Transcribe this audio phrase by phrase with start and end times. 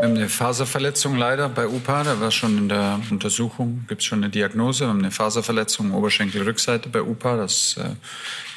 [0.00, 2.04] Wir haben eine Faserverletzung leider bei UPA.
[2.04, 4.84] Da war schon in der Untersuchung, gibt es schon eine Diagnose.
[4.84, 7.36] Wir haben eine Faserverletzung Oberschenkelrückseite bei UPA.
[7.36, 7.96] Das äh,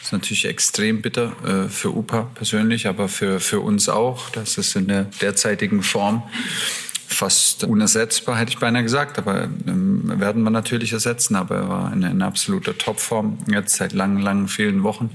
[0.04, 4.30] ist natürlich extrem bitter äh, für UPA persönlich, aber für, für uns auch.
[4.30, 6.22] Das ist in der derzeitigen Form
[7.08, 9.17] fast unersetzbar, hätte ich beinahe gesagt.
[9.17, 11.35] Aber ähm, werden wir natürlich ersetzen.
[11.35, 15.10] Aber er war in, in absoluter Topform jetzt seit langen, langen, vielen Wochen.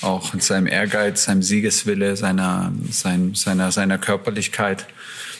[0.00, 4.86] Auch in seinem Ehrgeiz, seinem Siegeswille, seiner, sein, seiner, seiner Körperlichkeit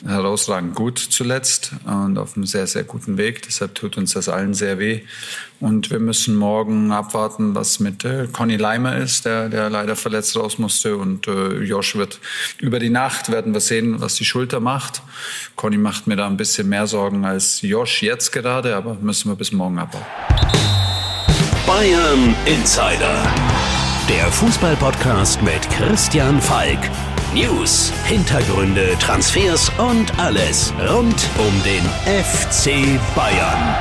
[0.05, 3.43] herausragend gut zuletzt und auf einem sehr, sehr guten Weg.
[3.43, 5.03] Deshalb tut uns das allen sehr weh.
[5.59, 10.37] Und wir müssen morgen abwarten, was mit äh, Conny Leimer ist, der, der leider verletzt
[10.37, 10.96] raus musste.
[10.96, 12.21] Und äh, Josh wird
[12.59, 15.03] über die Nacht werden wir sehen, was die Schulter macht.
[15.54, 19.37] Conny macht mir da ein bisschen mehr Sorgen als Josh jetzt gerade, aber müssen wir
[19.37, 20.07] bis morgen abwarten.
[21.67, 23.32] Bayern Insider.
[24.09, 26.79] Der Fußballpodcast mit Christian Falk.
[27.36, 33.77] News, Hintergründe, Transfers und alles rund um den FC Bayern.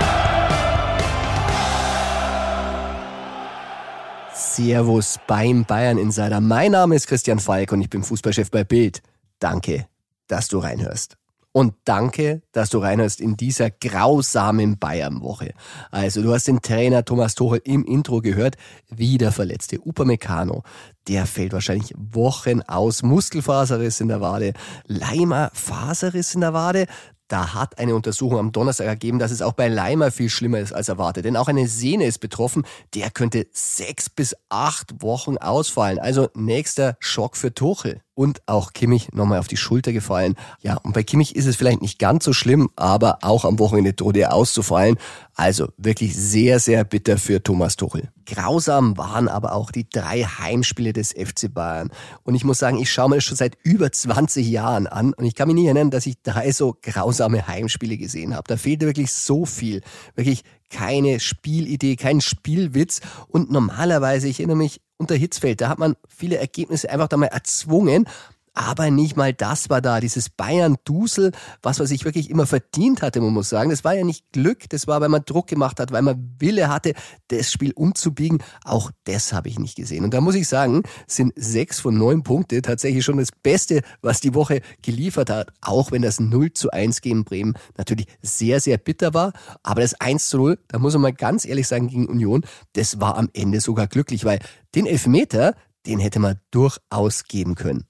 [4.33, 6.42] Servus beim Bayern Insider.
[6.42, 9.02] Mein Name ist Christian Falk und ich bin Fußballchef bei Bild.
[9.39, 9.88] Danke,
[10.28, 11.16] dass du reinhörst.
[11.58, 15.53] Und danke, dass du reinhörst in dieser grausamen Bayern-Woche.
[15.89, 18.58] Also, du hast den Trainer Thomas Tuchel im Intro gehört.
[18.89, 20.64] Wieder verletzte Upamecano.
[21.08, 23.03] Der fällt wahrscheinlich Wochen aus.
[23.03, 24.52] Muskelfaserriss in der Wade.
[24.86, 26.88] Leimer Faserriss in der Wade.
[27.30, 30.73] Da hat eine Untersuchung am Donnerstag ergeben, dass es auch bei Leimer viel schlimmer ist
[30.73, 31.23] als erwartet.
[31.23, 32.66] Denn auch eine Sehne ist betroffen.
[32.95, 36.00] Der könnte sechs bis acht Wochen ausfallen.
[36.00, 38.02] Also nächster Schock für Tuchel.
[38.16, 40.35] Und auch Kimmich nochmal auf die Schulter gefallen.
[40.61, 43.94] Ja, und bei Kimmich ist es vielleicht nicht ganz so schlimm, aber auch am Wochenende
[43.94, 44.97] droht er auszufallen.
[45.33, 48.09] Also wirklich sehr, sehr bitter für Thomas Tuchel.
[48.25, 51.91] Grausam waren aber auch die drei Heimspiele des FC Bayern.
[52.23, 55.25] Und ich muss sagen, ich schaue mir das schon seit über 20 Jahren an und
[55.25, 58.45] ich kann mich nicht erinnern, dass ich drei so grausame Heimspiele gesehen habe.
[58.47, 59.81] Da fehlte wirklich so viel.
[60.16, 63.02] Wirklich keine Spielidee, kein Spielwitz.
[63.27, 67.28] Und normalerweise, ich erinnere mich, unter Hitzfeld, da hat man viele Ergebnisse einfach da mal
[67.28, 68.08] erzwungen
[68.55, 69.99] aber nicht mal das war da.
[69.99, 73.70] Dieses Bayern-Dusel, was man sich wirklich immer verdient hatte, man muss sagen.
[73.70, 76.70] Das war ja nicht Glück, das war, weil man Druck gemacht hat, weil man Wille
[76.70, 76.93] hatte,
[77.27, 78.39] das Spiel umzubiegen.
[78.64, 80.04] Auch das habe ich nicht gesehen.
[80.05, 84.21] Und da muss ich sagen, sind sechs von neun Punkte tatsächlich schon das Beste, was
[84.21, 85.52] die Woche geliefert hat.
[85.61, 89.33] Auch wenn das 0 zu 1 gegen Bremen natürlich sehr, sehr bitter war.
[89.64, 93.02] Aber das 1 zu 0, da muss man mal ganz ehrlich sagen, gegen Union, das
[93.02, 94.39] war am Ende sogar glücklich, weil
[94.76, 95.55] den Elfmeter,
[95.86, 97.86] den hätte man durchaus geben können.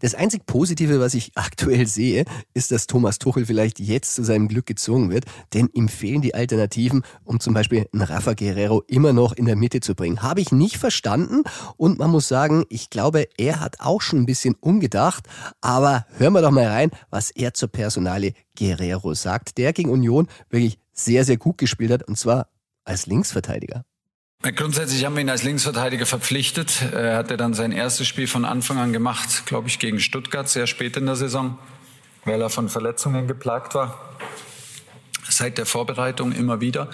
[0.00, 2.24] Das einzig Positive, was ich aktuell sehe,
[2.54, 5.24] ist, dass Thomas Tuchel vielleicht jetzt zu seinem Glück gezwungen wird,
[5.54, 9.56] denn ihm fehlen die Alternativen, um zum Beispiel einen Rafa Guerrero immer noch in der
[9.56, 10.22] Mitte zu bringen.
[10.22, 11.42] Habe ich nicht verstanden
[11.76, 15.26] und man muss sagen, ich glaube, er hat auch schon ein bisschen umgedacht,
[15.60, 20.28] aber hören wir doch mal rein, was er zur Personale Guerrero sagt, der gegen Union
[20.50, 22.48] wirklich sehr, sehr gut gespielt hat und zwar
[22.84, 23.84] als Linksverteidiger.
[24.42, 26.82] Grundsätzlich haben wir ihn als Linksverteidiger verpflichtet.
[26.92, 30.66] Er hatte dann sein erstes Spiel von Anfang an gemacht, glaube ich, gegen Stuttgart, sehr
[30.66, 31.58] spät in der Saison,
[32.24, 33.98] weil er von Verletzungen geplagt war.
[35.28, 36.88] Seit der Vorbereitung immer wieder.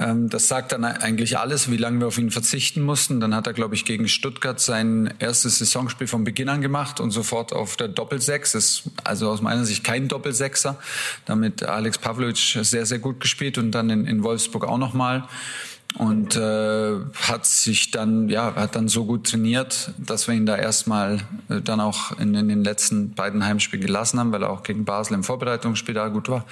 [0.00, 3.20] Ähm, das sagt dann eigentlich alles, wie lange wir auf ihn verzichten mussten.
[3.20, 7.12] Dann hat er, glaube ich, gegen Stuttgart sein erstes Saisonspiel von Beginn an gemacht und
[7.12, 8.54] sofort auf der Doppelsechs.
[8.54, 10.78] Ist also aus meiner Sicht kein Doppelsechser.
[11.26, 15.28] Damit Alex Pavlovic sehr, sehr gut gespielt und dann in, in Wolfsburg auch nochmal
[15.96, 20.56] und äh, hat sich dann ja hat dann so gut trainiert, dass wir ihn da
[20.56, 24.62] erstmal äh, dann auch in, in den letzten beiden Heimspielen gelassen haben, weil er auch
[24.62, 26.44] gegen Basel im Vorbereitungsspiel da gut war.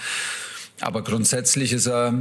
[0.81, 2.15] Aber grundsätzlich ist er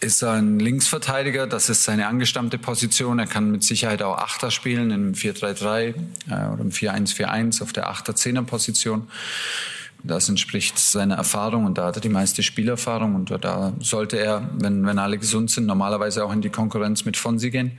[0.00, 3.18] ist er ein Linksverteidiger, das ist seine angestammte Position.
[3.18, 5.94] Er kann mit Sicherheit auch Achter spielen im 4-3-3 äh,
[6.52, 9.08] oder im 4-1-4-1 auf der Achter-Zehner-Position.
[10.02, 14.48] Das entspricht seiner Erfahrung und da hat er die meiste Spielerfahrung und da sollte er,
[14.58, 17.72] wenn, wenn alle gesund sind, normalerweise auch in die Konkurrenz mit Fonsi gehen.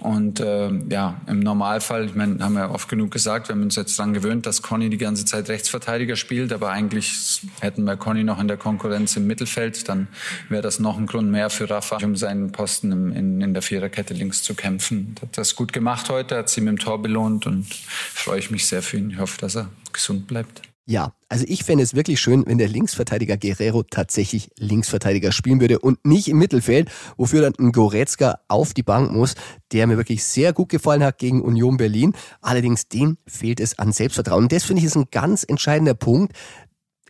[0.00, 3.76] Und äh, ja, im Normalfall, ich meine, haben wir oft genug gesagt, wir haben uns
[3.76, 8.24] jetzt daran gewöhnt, dass Conny die ganze Zeit Rechtsverteidiger spielt, aber eigentlich hätten wir Conny
[8.24, 10.08] noch in der Konkurrenz im Mittelfeld, dann
[10.48, 13.62] wäre das noch ein Grund mehr für Rafa, um seinen Posten im, in, in der
[13.62, 15.14] Viererkette links zu kämpfen.
[15.22, 18.66] Hat das gut gemacht heute, hat sie mit dem Tor belohnt und freue ich mich
[18.66, 19.10] sehr für ihn.
[19.10, 20.73] Ich hoffe, dass er gesund bleibt.
[20.86, 25.78] Ja, also ich fände es wirklich schön, wenn der Linksverteidiger Guerrero tatsächlich Linksverteidiger spielen würde
[25.78, 29.34] und nicht im Mittelfeld, wofür dann ein Goretzka auf die Bank muss,
[29.72, 32.12] der mir wirklich sehr gut gefallen hat gegen Union Berlin.
[32.42, 34.44] Allerdings dem fehlt es an Selbstvertrauen.
[34.44, 36.36] Und das finde ich ist ein ganz entscheidender Punkt.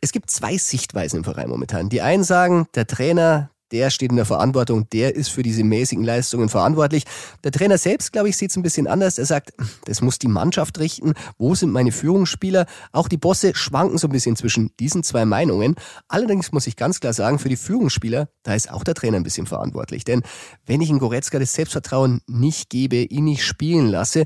[0.00, 1.88] Es gibt zwei Sichtweisen im Verein momentan.
[1.88, 6.04] Die einen sagen, der Trainer, der steht in der Verantwortung, der ist für diese mäßigen
[6.04, 7.04] Leistungen verantwortlich.
[7.42, 9.18] Der Trainer selbst, glaube ich, sieht es ein bisschen anders.
[9.18, 9.52] Er sagt,
[9.86, 11.14] das muss die Mannschaft richten.
[11.38, 12.66] Wo sind meine Führungsspieler?
[12.92, 15.74] Auch die Bosse schwanken so ein bisschen zwischen diesen zwei Meinungen.
[16.08, 19.22] Allerdings muss ich ganz klar sagen, für die Führungsspieler, da ist auch der Trainer ein
[19.22, 20.04] bisschen verantwortlich.
[20.04, 20.22] Denn
[20.66, 24.24] wenn ich in Goretzka das Selbstvertrauen nicht gebe, ihn nicht spielen lasse,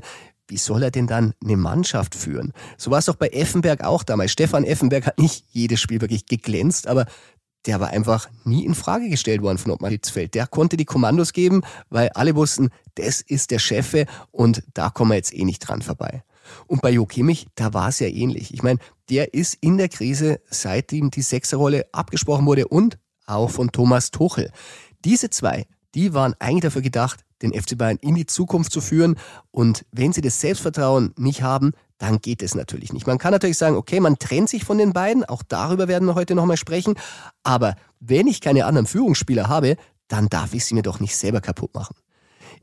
[0.49, 2.53] wie soll er denn dann eine Mannschaft führen?
[2.77, 4.31] So war es doch bei Effenberg auch damals.
[4.31, 7.05] Stefan Effenberg hat nicht jedes Spiel wirklich geglänzt, aber
[7.65, 10.33] der war einfach nie in Frage gestellt worden von Ottmar Hitzfeld.
[10.33, 15.11] Der konnte die Kommandos geben, weil alle wussten, das ist der Chefe und da kommen
[15.11, 16.23] wir jetzt eh nicht dran vorbei.
[16.67, 18.53] Und bei Jo Kimmich, da war es ja ähnlich.
[18.53, 18.79] Ich meine,
[19.09, 24.51] der ist in der Krise, seitdem die Sechserrolle abgesprochen wurde und auch von Thomas Tuchel.
[25.05, 25.65] Diese zwei,
[25.95, 29.15] die waren eigentlich dafür gedacht, den FC Bayern in die Zukunft zu führen.
[29.51, 33.05] Und wenn sie das Selbstvertrauen nicht haben, dann geht es natürlich nicht.
[33.05, 36.15] Man kann natürlich sagen, okay, man trennt sich von den beiden, auch darüber werden wir
[36.15, 36.95] heute nochmal sprechen.
[37.43, 39.75] Aber wenn ich keine anderen Führungsspieler habe,
[40.07, 41.95] dann darf ich sie mir doch nicht selber kaputt machen.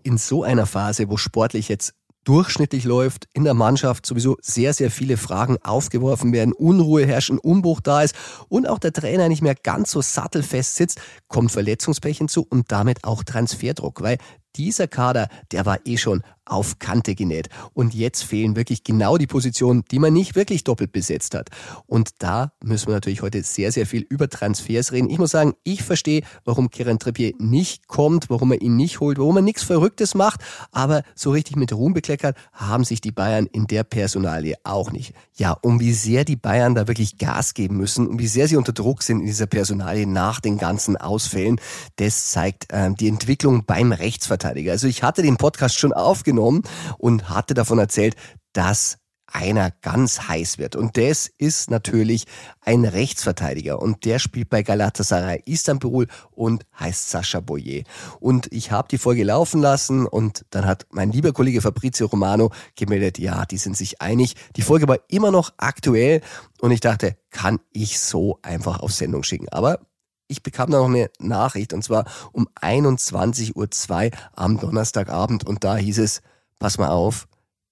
[0.02, 1.94] In so einer Phase, wo sportlich jetzt
[2.24, 7.38] durchschnittlich läuft, in der Mannschaft sowieso sehr, sehr viele Fragen aufgeworfen werden, Unruhe herrscht, ein
[7.38, 8.16] Umbruch da ist
[8.48, 13.04] und auch der Trainer nicht mehr ganz so sattelfest sitzt, kommt Verletzungspech hinzu und damit
[13.04, 14.18] auch Transferdruck, weil
[14.56, 17.48] dieser Kader, der war eh schon auf Kante genäht.
[17.74, 21.50] Und jetzt fehlen wirklich genau die Positionen, die man nicht wirklich doppelt besetzt hat.
[21.86, 25.10] Und da müssen wir natürlich heute sehr, sehr viel über Transfers reden.
[25.10, 29.18] Ich muss sagen, ich verstehe, warum Kieran Trippier nicht kommt, warum er ihn nicht holt,
[29.18, 30.40] warum er nichts Verrücktes macht.
[30.70, 35.12] Aber so richtig mit Ruhm bekleckert haben sich die Bayern in der Personalie auch nicht.
[35.34, 38.56] Ja, um wie sehr die Bayern da wirklich Gas geben müssen und wie sehr sie
[38.56, 41.60] unter Druck sind in dieser Personalie nach den ganzen Ausfällen,
[41.96, 44.72] das zeigt äh, die Entwicklung beim Rechtsverteidiger.
[44.72, 46.62] Also ich hatte den Podcast schon aufgenommen genommen
[46.98, 48.14] und hatte davon erzählt,
[48.52, 50.76] dass einer ganz heiß wird.
[50.76, 52.26] Und das ist natürlich
[52.60, 53.82] ein Rechtsverteidiger.
[53.82, 57.82] Und der spielt bei Galatasaray Istanbul und heißt Sascha Boyer.
[58.20, 62.52] Und ich habe die Folge laufen lassen und dann hat mein lieber Kollege Fabrizio Romano
[62.76, 64.34] gemeldet, ja, die sind sich einig.
[64.54, 66.20] Die Folge war immer noch aktuell
[66.60, 69.48] und ich dachte, kann ich so einfach auf Sendung schicken.
[69.48, 69.80] Aber
[70.28, 75.76] ich bekam da noch eine Nachricht und zwar um 21.02 Uhr am Donnerstagabend und da
[75.76, 76.22] hieß es,
[76.58, 77.28] pass mal auf,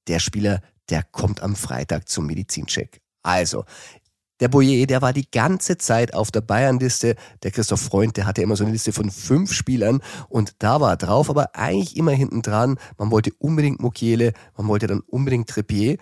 [0.07, 0.61] der Spieler,
[0.91, 3.01] der kommt am Freitag zum Medizincheck.
[3.23, 3.65] Also,
[4.41, 7.15] der Boyer, der war die ganze Zeit auf der Bayern-Liste.
[7.43, 10.91] Der Christoph Freund, der hatte immer so eine Liste von fünf Spielern und da war
[10.91, 12.79] er drauf, aber eigentlich immer hinten dran.
[12.99, 15.99] Man wollte unbedingt Mukiele, man wollte dann unbedingt Trippier,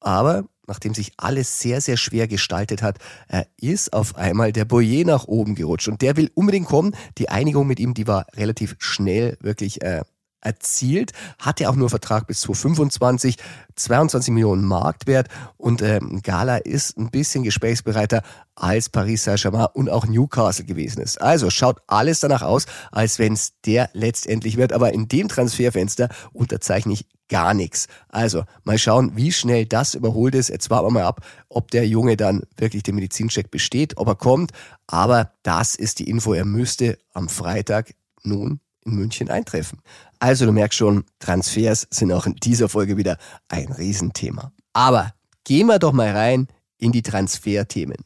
[0.00, 5.04] aber nachdem sich alles sehr, sehr schwer gestaltet hat, äh, ist auf einmal der Boyer
[5.04, 5.88] nach oben gerutscht.
[5.88, 6.94] Und der will unbedingt kommen.
[7.18, 10.02] Die Einigung mit ihm, die war relativ schnell wirklich äh,
[10.44, 13.36] erzielt, hatte auch nur Vertrag bis 2025,
[13.76, 18.22] 22 Millionen Marktwert und ähm, Gala ist ein bisschen gesprächsbereiter
[18.54, 21.20] als Paris Saint-Germain und auch Newcastle gewesen ist.
[21.20, 26.08] Also schaut alles danach aus, als wenn es der letztendlich wird, aber in dem Transferfenster
[26.32, 27.86] unterzeichne ich gar nichts.
[28.08, 30.50] Also mal schauen, wie schnell das überholt ist.
[30.50, 34.14] Jetzt warten wir mal ab, ob der Junge dann wirklich den Medizincheck besteht, ob er
[34.14, 34.52] kommt.
[34.86, 36.34] Aber das ist die Info.
[36.34, 39.80] Er müsste am Freitag nun in München eintreffen.
[40.24, 43.18] Also du merkst schon, Transfers sind auch in dieser Folge wieder
[43.50, 44.52] ein Riesenthema.
[44.72, 45.12] Aber
[45.44, 46.48] gehen wir doch mal rein
[46.78, 47.98] in die Transferthemen.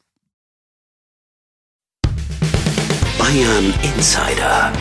[3.16, 4.72] Bayern Insider.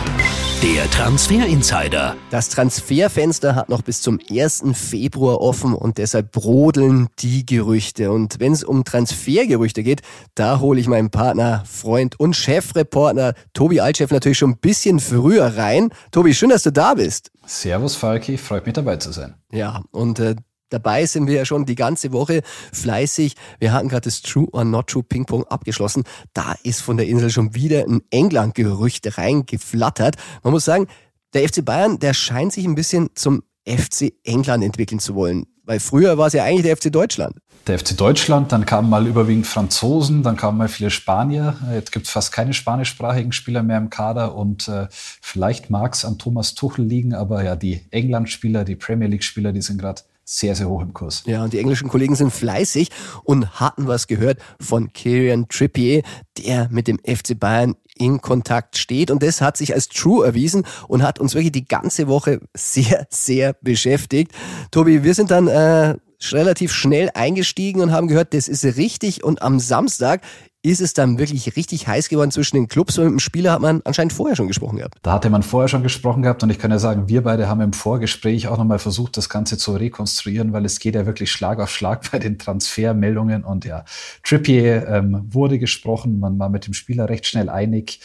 [0.62, 2.16] Der Transfer Insider.
[2.30, 4.64] Das Transferfenster hat noch bis zum 1.
[4.72, 8.10] Februar offen und deshalb brodeln die Gerüchte.
[8.10, 10.02] Und wenn es um Transfergerüchte geht,
[10.34, 15.56] da hole ich meinen Partner, Freund und Chefreporter Tobi Altchef natürlich schon ein bisschen früher
[15.56, 15.90] rein.
[16.10, 17.30] Tobi, schön, dass du da bist.
[17.46, 19.34] Servus Falki, freut mich dabei zu sein.
[19.52, 20.34] Ja, und äh,
[20.70, 23.34] Dabei sind wir ja schon die ganze Woche fleißig.
[23.58, 26.04] Wir hatten gerade das True or Not True Ping Pong abgeschlossen.
[26.34, 30.16] Da ist von der Insel schon wieder ein England-Gerücht reingeflattert.
[30.42, 30.86] Man muss sagen,
[31.34, 35.46] der FC Bayern, der scheint sich ein bisschen zum FC England entwickeln zu wollen.
[35.64, 37.36] Weil früher war es ja eigentlich der FC Deutschland.
[37.66, 41.58] Der FC Deutschland, dann kamen mal überwiegend Franzosen, dann kamen mal viele Spanier.
[41.74, 46.06] Jetzt gibt es fast keine spanischsprachigen Spieler mehr im Kader und äh, vielleicht mag es
[46.06, 50.54] an Thomas Tuchel liegen, aber ja, die England-Spieler, die Premier League-Spieler, die sind gerade sehr,
[50.54, 51.22] sehr hoch im Kurs.
[51.24, 52.90] Ja, und die englischen Kollegen sind fleißig
[53.24, 56.02] und hatten was gehört von Kieran Trippier,
[56.36, 59.10] der mit dem FC Bayern in Kontakt steht.
[59.10, 63.06] Und das hat sich als true erwiesen und hat uns wirklich die ganze Woche sehr,
[63.08, 64.32] sehr beschäftigt.
[64.70, 65.94] Tobi, wir sind dann äh,
[66.30, 69.24] relativ schnell eingestiegen und haben gehört, das ist richtig.
[69.24, 70.20] Und am Samstag
[70.62, 73.60] ist es dann wirklich richtig heiß geworden zwischen den Clubs und mit dem Spieler hat
[73.60, 74.96] man anscheinend vorher schon gesprochen gehabt.
[75.02, 77.60] Da hatte man vorher schon gesprochen gehabt und ich kann ja sagen, wir beide haben
[77.60, 81.60] im Vorgespräch auch nochmal versucht, das Ganze zu rekonstruieren, weil es geht ja wirklich Schlag
[81.60, 83.84] auf Schlag bei den Transfermeldungen und ja,
[84.24, 88.00] Trippier ähm, wurde gesprochen, man war mit dem Spieler recht schnell einig.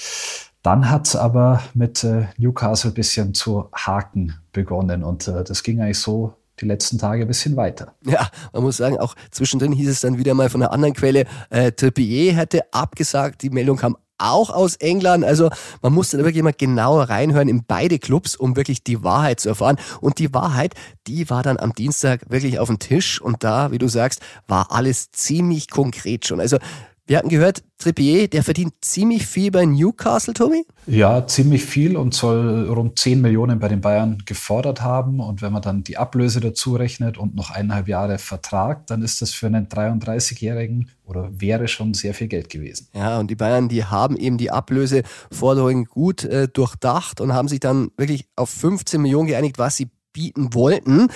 [0.62, 5.64] Dann hat es aber mit äh, Newcastle ein bisschen zu haken begonnen und äh, das
[5.64, 7.94] ging eigentlich so die letzten Tage ein bisschen weiter.
[8.06, 11.26] Ja, man muss sagen, auch zwischendrin hieß es dann wieder mal von einer anderen Quelle,
[11.50, 15.26] äh, Trippier hätte abgesagt, die Meldung kam auch aus England.
[15.26, 15.50] Also
[15.82, 19.50] man musste da wirklich mal genauer reinhören in beide Clubs, um wirklich die Wahrheit zu
[19.50, 19.78] erfahren.
[20.02, 20.74] Und die Wahrheit,
[21.08, 24.72] die war dann am Dienstag wirklich auf dem Tisch und da, wie du sagst, war
[24.72, 26.40] alles ziemlich konkret schon.
[26.40, 26.58] Also
[27.06, 30.66] wir hatten gehört, Trippier, der verdient ziemlich viel bei Newcastle, Tobi?
[30.88, 35.20] Ja, ziemlich viel und soll rund 10 Millionen bei den Bayern gefordert haben.
[35.20, 39.22] Und wenn man dann die Ablöse dazu rechnet und noch eineinhalb Jahre Vertrag, dann ist
[39.22, 42.88] das für einen 33-Jährigen oder wäre schon sehr viel Geld gewesen.
[42.94, 47.60] Ja, und die Bayern, die haben eben die Ablöseforderungen gut äh, durchdacht und haben sich
[47.60, 51.08] dann wirklich auf 15 Millionen geeinigt, was sie bieten wollten.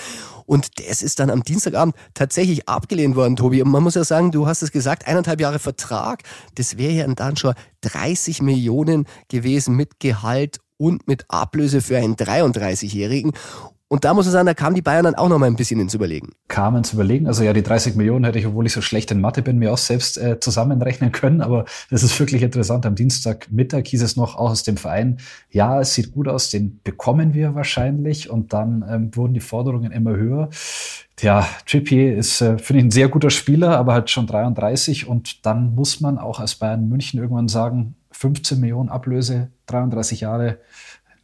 [0.44, 3.62] Und das ist dann am Dienstagabend tatsächlich abgelehnt worden, Tobi.
[3.62, 6.22] Und man muss ja sagen, du hast es gesagt, eineinhalb Jahre Vertrag,
[6.56, 12.16] das wäre ja dann schon 30 Millionen gewesen mit Gehalt und mit Ablöse für einen
[12.16, 13.32] 33-Jährigen.
[13.90, 15.80] Und da muss man sagen, da kamen die Bayern dann auch noch mal ein bisschen
[15.80, 16.32] ins Überlegen.
[16.48, 17.26] Kamen ins Überlegen.
[17.26, 19.72] Also ja, die 30 Millionen hätte ich, obwohl ich so schlecht in Mathe bin, mir
[19.72, 21.40] auch selbst äh, zusammenrechnen können.
[21.40, 22.84] Aber das ist wirklich interessant.
[22.84, 25.18] Am Dienstagmittag hieß es noch auch aus dem Verein,
[25.50, 28.28] ja, es sieht gut aus, den bekommen wir wahrscheinlich.
[28.28, 30.50] Und dann ähm, wurden die Forderungen immer höher.
[31.20, 35.08] Ja, Trippier ist, äh, finde ich, ein sehr guter Spieler, aber halt schon 33.
[35.08, 40.58] Und dann muss man auch als Bayern München irgendwann sagen, 15 Millionen Ablöse, 33 Jahre,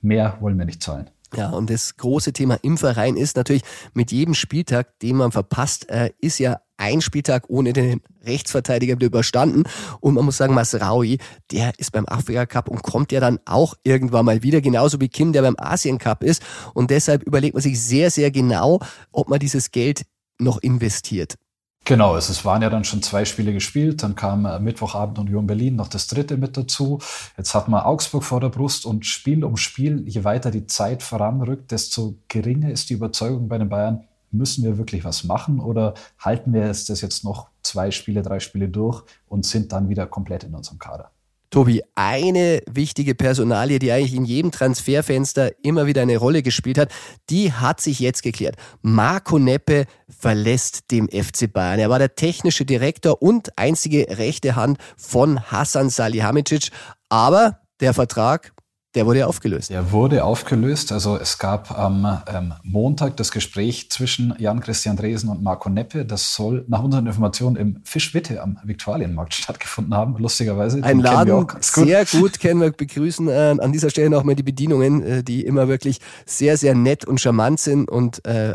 [0.01, 1.11] mehr wollen wir nicht zahlen.
[1.35, 3.63] Ja, und das große Thema im Verein ist natürlich,
[3.93, 9.65] mit jedem Spieltag, den man verpasst, äh, ist ja ein Spieltag ohne den Rechtsverteidiger überstanden.
[10.01, 11.19] Und man muss sagen, Masraui,
[11.51, 15.09] der ist beim Afrika Cup und kommt ja dann auch irgendwann mal wieder, genauso wie
[15.09, 16.43] Kim, der beim Asien Cup ist.
[16.73, 18.81] Und deshalb überlegt man sich sehr, sehr genau,
[19.13, 20.05] ob man dieses Geld
[20.39, 21.37] noch investiert.
[21.87, 25.77] Genau, es waren ja dann schon zwei Spiele gespielt, dann kam äh, Mittwochabend Union Berlin
[25.77, 26.99] noch das dritte mit dazu.
[27.37, 31.03] Jetzt hat man Augsburg vor der Brust und Spiel um Spiel, je weiter die Zeit
[31.03, 35.93] voranrückt, desto geringer ist die Überzeugung bei den Bayern, müssen wir wirklich was machen oder
[36.19, 40.07] halten wir es das jetzt noch zwei Spiele, drei Spiele durch und sind dann wieder
[40.07, 41.11] komplett in unserem Kader?
[41.55, 46.91] Tobi, eine wichtige Personalie, die eigentlich in jedem Transferfenster immer wieder eine Rolle gespielt hat,
[47.31, 48.57] die hat sich jetzt geklärt.
[48.83, 51.79] Marco Neppe verlässt dem FC Bayern.
[51.79, 56.71] Er war der technische Direktor und einzige rechte Hand von Hassan Salihamidzic.
[57.09, 58.53] Aber der Vertrag
[58.95, 59.71] der wurde aufgelöst.
[59.71, 60.93] Der wurde aufgelöst.
[60.93, 66.05] Also es gab am ähm, Montag das Gespräch zwischen Jan-Christian Dresen und Marco Neppe.
[66.05, 70.83] Das soll nach unseren Informationen im Fischwitte am Viktualienmarkt stattgefunden haben, lustigerweise.
[70.85, 71.65] Ein Laden, gut.
[71.65, 75.67] sehr gut, kennen wir, begrüßen äh, an dieser Stelle nochmal die Bedienungen, äh, die immer
[75.67, 77.91] wirklich sehr, sehr nett und charmant sind.
[77.91, 78.55] Und äh,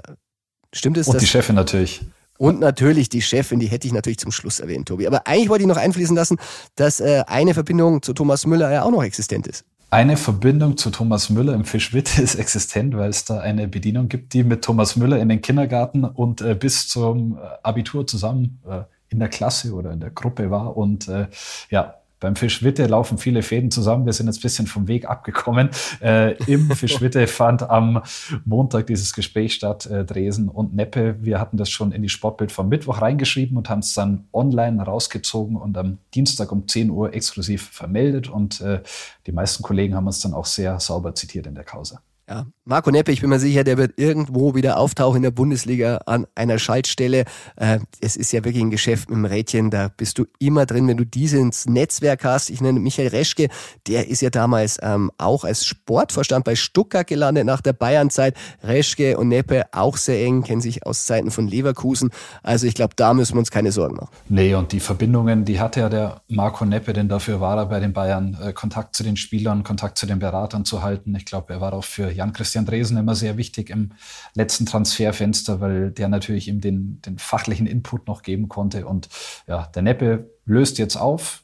[0.74, 1.10] stimmt es?
[1.10, 2.01] Und die Chefin natürlich.
[2.38, 5.05] Und natürlich die Chefin, die hätte ich natürlich zum Schluss erwähnt, Tobi.
[5.05, 6.38] Aber eigentlich wollte ich noch einfließen lassen,
[6.75, 9.65] dass äh, eine Verbindung zu Thomas Müller ja auch noch existent ist.
[9.91, 14.34] Eine Verbindung zu Thomas Müller im Fischwitte ist existent, weil es da eine Bedienung gibt,
[14.34, 18.84] die mit Thomas Müller in den Kindergarten und äh, bis zum äh, Abitur zusammen äh,
[19.10, 20.77] in der Klasse oder in der Gruppe war.
[20.77, 21.27] Und äh,
[21.72, 24.06] ja, beim Fischwitte laufen viele Fäden zusammen.
[24.06, 25.70] Wir sind jetzt ein bisschen vom Weg abgekommen.
[26.02, 28.02] Äh, Im Fischwitte fand am
[28.46, 31.16] Montag dieses Gespräch statt, äh, Dresen und Neppe.
[31.22, 34.84] Wir hatten das schon in die Sportbild vom Mittwoch reingeschrieben und haben es dann online
[34.84, 38.30] rausgezogen und am Dienstag um 10 Uhr exklusiv vermeldet.
[38.30, 38.82] Und äh,
[39.26, 42.02] die meisten Kollegen haben uns dann auch sehr sauber zitiert in der Causa.
[42.29, 46.01] Ja, Marco Neppe, ich bin mir sicher, der wird irgendwo wieder auftauchen in der Bundesliga
[46.05, 47.25] an einer Schaltstelle.
[47.55, 50.88] Äh, es ist ja wirklich ein Geschäft mit dem Rädchen, da bist du immer drin,
[50.88, 52.51] wenn du dieses Netzwerk hast.
[52.51, 53.48] Ich nenne Michael Reschke,
[53.88, 58.36] der ist ja damals ähm, auch als Sportvorstand bei Stuttgart gelandet nach der Bayernzeit.
[58.62, 62.12] Reschke und Neppe auch sehr eng, kennen sich aus Zeiten von Leverkusen.
[62.43, 64.09] Also ich glaube, da müssen wir uns keine Sorgen machen.
[64.27, 67.79] Nee, und die Verbindungen, die hatte ja der Marco Neppe, denn dafür war er bei
[67.79, 71.15] den Bayern, äh, Kontakt zu den Spielern, Kontakt zu den Beratern zu halten.
[71.15, 73.92] Ich glaube, er war auch für Jan-Christian Dresen immer sehr wichtig im
[74.36, 78.86] letzten Transferfenster, weil der natürlich ihm den, den fachlichen Input noch geben konnte.
[78.86, 79.10] Und
[79.48, 81.44] ja, der Neppe löst jetzt auf,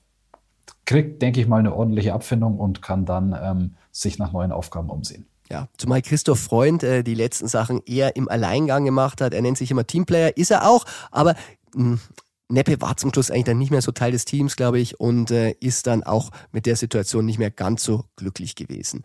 [0.86, 4.89] kriegt, denke ich mal, eine ordentliche Abfindung und kann dann ähm, sich nach neuen Aufgaben
[4.89, 5.25] umsehen.
[5.50, 9.34] Ja, zumal Christoph Freund äh, die letzten Sachen eher im Alleingang gemacht hat.
[9.34, 11.36] Er nennt sich immer Teamplayer, ist er auch, aber
[11.74, 12.00] mh, hm,
[12.48, 15.32] Neppe war zum Schluss eigentlich dann nicht mehr so Teil des Teams, glaube ich, und
[15.32, 19.01] äh, ist dann auch mit der Situation nicht mehr ganz so glücklich gewesen.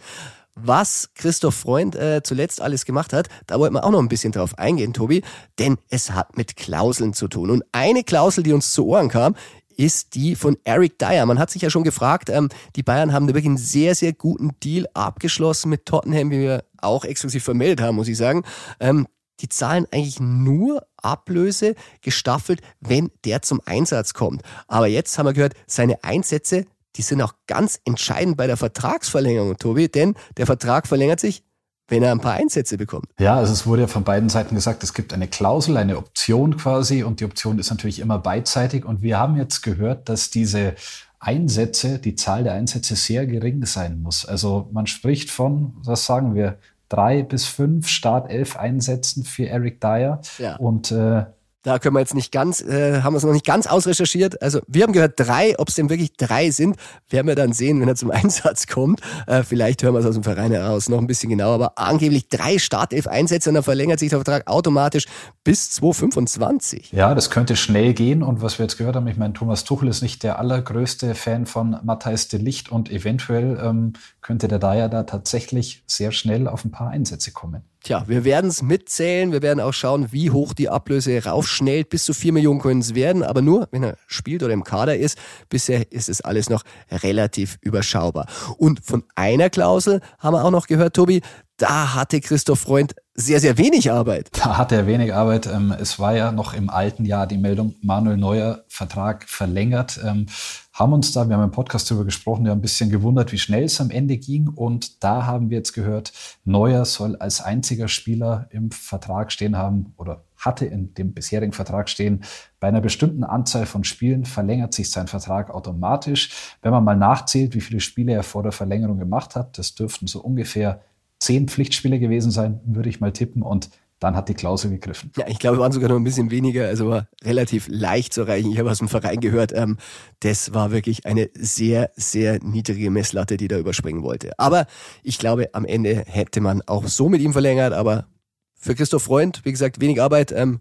[0.63, 4.33] Was Christoph Freund äh, zuletzt alles gemacht hat, da wollten wir auch noch ein bisschen
[4.33, 5.23] drauf eingehen, Tobi,
[5.59, 7.51] denn es hat mit Klauseln zu tun.
[7.51, 9.35] Und eine Klausel, die uns zu Ohren kam,
[9.77, 11.25] ist die von Eric Dyer.
[11.25, 14.13] Man hat sich ja schon gefragt, ähm, die Bayern haben da wirklich einen sehr, sehr
[14.13, 18.45] guten Deal abgeschlossen mit Tottenham, wie wir auch exklusiv vermeldet haben, muss ich sagen.
[18.79, 19.07] Ähm,
[19.41, 24.43] die zahlen eigentlich nur Ablöse gestaffelt, wenn der zum Einsatz kommt.
[24.69, 29.57] Aber jetzt haben wir gehört, seine Einsätze die sind auch ganz entscheidend bei der Vertragsverlängerung,
[29.57, 31.45] Tobi, denn der Vertrag verlängert sich,
[31.89, 33.07] wenn er ein paar Einsätze bekommt.
[33.19, 36.57] Ja, also es wurde ja von beiden Seiten gesagt, es gibt eine Klausel, eine Option
[36.57, 40.75] quasi und die Option ist natürlich immer beidseitig und wir haben jetzt gehört, dass diese
[41.19, 44.25] Einsätze, die Zahl der Einsätze sehr gering sein muss.
[44.25, 50.21] Also man spricht von, was sagen wir, drei bis fünf Startelf Einsätzen für Eric Dyer
[50.39, 50.57] Ja.
[50.57, 51.25] und äh,
[51.63, 54.41] Da können wir jetzt nicht ganz, äh, haben wir es noch nicht ganz ausrecherchiert.
[54.41, 56.77] Also wir haben gehört drei, ob es denn wirklich drei sind,
[57.11, 59.01] werden wir dann sehen, wenn er zum Einsatz kommt.
[59.27, 62.29] Äh, vielleicht hören wir es aus dem Verein heraus noch ein bisschen genauer, aber angeblich
[62.29, 65.05] drei Startelf-Einsätze und dann verlängert sich der Vertrag automatisch
[65.45, 66.93] bis 2025.
[66.93, 68.23] Ja, das könnte schnell gehen.
[68.23, 71.45] Und was wir jetzt gehört haben, ich meine, Thomas Tuchel ist nicht der allergrößte Fan
[71.45, 76.65] von Matthijs de Licht und eventuell ähm, könnte der Dyer da tatsächlich sehr schnell auf
[76.65, 77.65] ein paar Einsätze kommen.
[77.83, 79.33] Tja, wir werden es mitzählen.
[79.33, 81.89] Wir werden auch schauen, wie hoch die Ablöse raufschnellt.
[81.89, 84.99] Bis zu vier Millionen können es werden, aber nur, wenn er spielt oder im Kader
[84.99, 85.17] ist.
[85.49, 88.27] Bisher ist es alles noch relativ überschaubar.
[88.59, 91.23] Und von einer Klausel haben wir auch noch gehört, Tobi,
[91.57, 94.31] da hatte Christoph Freund sehr, sehr wenig Arbeit.
[94.33, 95.47] Da hat er wenig Arbeit.
[95.47, 100.01] Ähm, Es war ja noch im alten Jahr die Meldung, Manuel Neuer Vertrag verlängert.
[100.05, 100.27] Ähm,
[100.73, 103.65] Haben uns da, wir haben im Podcast darüber gesprochen, ja ein bisschen gewundert, wie schnell
[103.65, 104.49] es am Ende ging.
[104.49, 106.13] Und da haben wir jetzt gehört,
[106.45, 111.91] Neuer soll als einziger Spieler im Vertrag stehen haben oder hatte in dem bisherigen Vertrag
[111.91, 112.25] stehen,
[112.61, 116.55] bei einer bestimmten Anzahl von Spielen verlängert sich sein Vertrag automatisch.
[116.63, 120.07] Wenn man mal nachzählt, wie viele Spiele er vor der Verlängerung gemacht hat, das dürften
[120.07, 120.81] so ungefähr
[121.21, 123.43] zehn Pflichtspiele gewesen sein, würde ich mal tippen.
[123.43, 125.13] Und dann hat die Klausel gegriffen.
[125.17, 128.51] Ja, ich glaube, waren sogar noch ein bisschen weniger, also war relativ leicht zu erreichen.
[128.51, 129.77] Ich habe aus dem Verein gehört, ähm,
[130.21, 134.39] das war wirklich eine sehr, sehr niedrige Messlatte, die da überspringen wollte.
[134.39, 134.67] Aber
[135.03, 138.07] ich glaube, am Ende hätte man auch so mit ihm verlängert, aber
[138.55, 140.61] für Christoph Freund, wie gesagt, wenig Arbeit, ähm,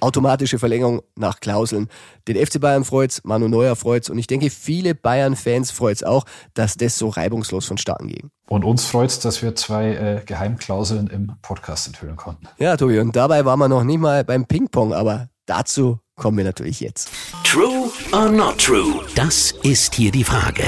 [0.00, 1.88] automatische Verlängerung nach Klauseln.
[2.28, 6.74] Den FC Bayern freut's, Manu Neuer freut's und ich denke, viele Bayern-Fans freut's auch, dass
[6.74, 8.30] das so reibungslos vonstatten ging.
[8.48, 12.48] Und uns freut es, dass wir zwei äh, Geheimklauseln im Podcast enthüllen konnten.
[12.58, 16.44] Ja, Tobi, und dabei waren wir noch nicht mal beim Ping-Pong, aber dazu kommen wir
[16.44, 17.10] natürlich jetzt.
[17.44, 19.04] True or not true?
[19.14, 20.64] Das ist hier die Frage.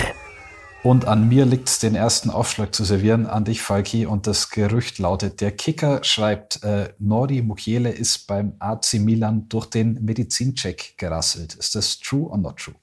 [0.85, 4.05] Und an mir liegt es, den ersten Aufschlag zu servieren, an dich, Falki.
[4.05, 9.67] Und das Gerücht lautet, der Kicker schreibt, äh, Nordi Mukiele ist beim AC Milan durch
[9.67, 11.55] den Medizincheck gerasselt.
[11.55, 12.75] Ist das true or not true?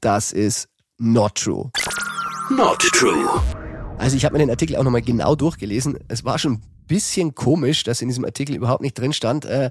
[0.00, 1.70] Das ist not true.
[2.50, 3.40] Not true.
[3.98, 5.96] Also ich habe mir den Artikel auch nochmal genau durchgelesen.
[6.08, 9.70] Es war schon ein bisschen komisch, dass in diesem Artikel überhaupt nicht drin stand, äh,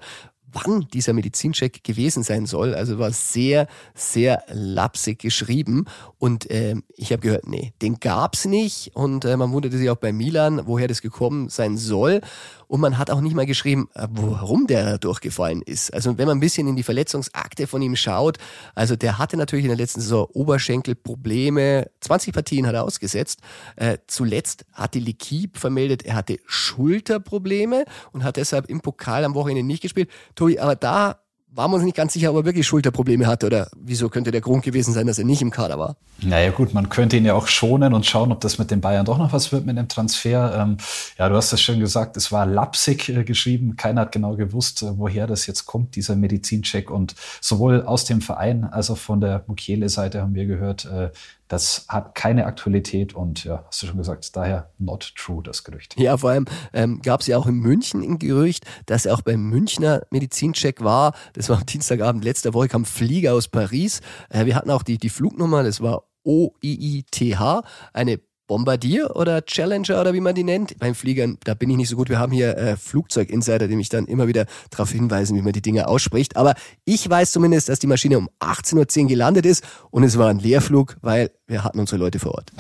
[0.54, 2.74] wann dieser Medizincheck gewesen sein soll.
[2.74, 5.86] Also war sehr, sehr lapsig geschrieben.
[6.18, 8.92] Und ähm, ich habe gehört, nee, den gab's nicht.
[8.96, 12.22] Und äh, man wunderte sich auch bei Milan, woher das gekommen sein soll.
[12.68, 15.94] Und man hat auch nicht mal geschrieben, äh, warum der durchgefallen ist.
[15.94, 18.38] Also wenn man ein bisschen in die Verletzungsakte von ihm schaut,
[18.76, 21.90] also der hatte natürlich in der letzten Saison Oberschenkelprobleme.
[22.02, 23.40] 20 Partien hat er ausgesetzt.
[23.76, 29.64] Äh, zuletzt die L'Equipe vermeldet, er hatte Schulterprobleme und hat deshalb im Pokal am Wochenende
[29.64, 30.10] nicht gespielt.
[30.36, 31.23] Tobi, aber da
[31.56, 34.42] waren wir uns nicht ganz sicher, ob er wirklich Schulterprobleme hatte oder wieso könnte der
[34.42, 35.96] Grund gewesen sein, dass er nicht im Kader war.
[36.22, 39.06] Naja gut, man könnte ihn ja auch schonen und schauen, ob das mit den Bayern
[39.06, 40.58] doch noch was wird mit dem Transfer.
[40.58, 40.78] Ähm,
[41.18, 43.76] ja, du hast das schon gesagt, es war lapsig äh, geschrieben.
[43.76, 46.90] Keiner hat genau gewusst, äh, woher das jetzt kommt, dieser Medizincheck.
[46.90, 51.10] Und sowohl aus dem Verein als auch von der Mukiele-Seite haben wir gehört, äh,
[51.54, 55.96] das hat keine Aktualität und ja, hast du schon gesagt, daher not true, das Gerücht.
[56.00, 59.22] Ja, vor allem ähm, gab es ja auch in München ein Gerücht, dass er auch
[59.22, 61.14] beim Münchner Medizincheck war.
[61.34, 64.02] Das war am Dienstagabend letzter Woche, kam Flieger aus Paris.
[64.30, 67.62] Äh, wir hatten auch die, die Flugnummer, das war OIITH,
[67.94, 68.20] eine
[68.54, 70.78] Bombardier oder Challenger oder wie man die nennt.
[70.78, 72.10] Beim Fliegern, da bin ich nicht so gut.
[72.10, 75.62] Wir haben hier äh, Flugzeuginsider, die mich dann immer wieder darauf hinweisen, wie man die
[75.64, 76.38] Dinge ausspricht.
[76.38, 76.54] Aber
[76.86, 80.38] ich weiß zumindest, dass die Maschine um 18.10 Uhr gelandet ist und es war ein
[80.38, 82.52] Leerflug, weil wir hatten unsere Leute vor Ort.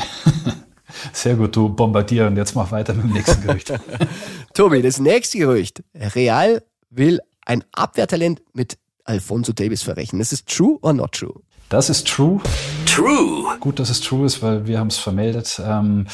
[1.13, 2.25] Sehr gut, du Bombardier.
[2.25, 3.71] Und jetzt mach weiter mit dem nächsten Gerücht.
[4.55, 5.83] Tobi, das nächste Gerücht.
[5.93, 10.21] Real will ein Abwehrtalent mit Alfonso Davis verrechnen.
[10.21, 11.39] Ist true or not true?
[11.69, 12.39] Das ist true.
[12.85, 13.57] True.
[13.59, 15.61] Gut, dass es true ist, weil wir haben es vermeldet.
[15.65, 16.05] Ähm,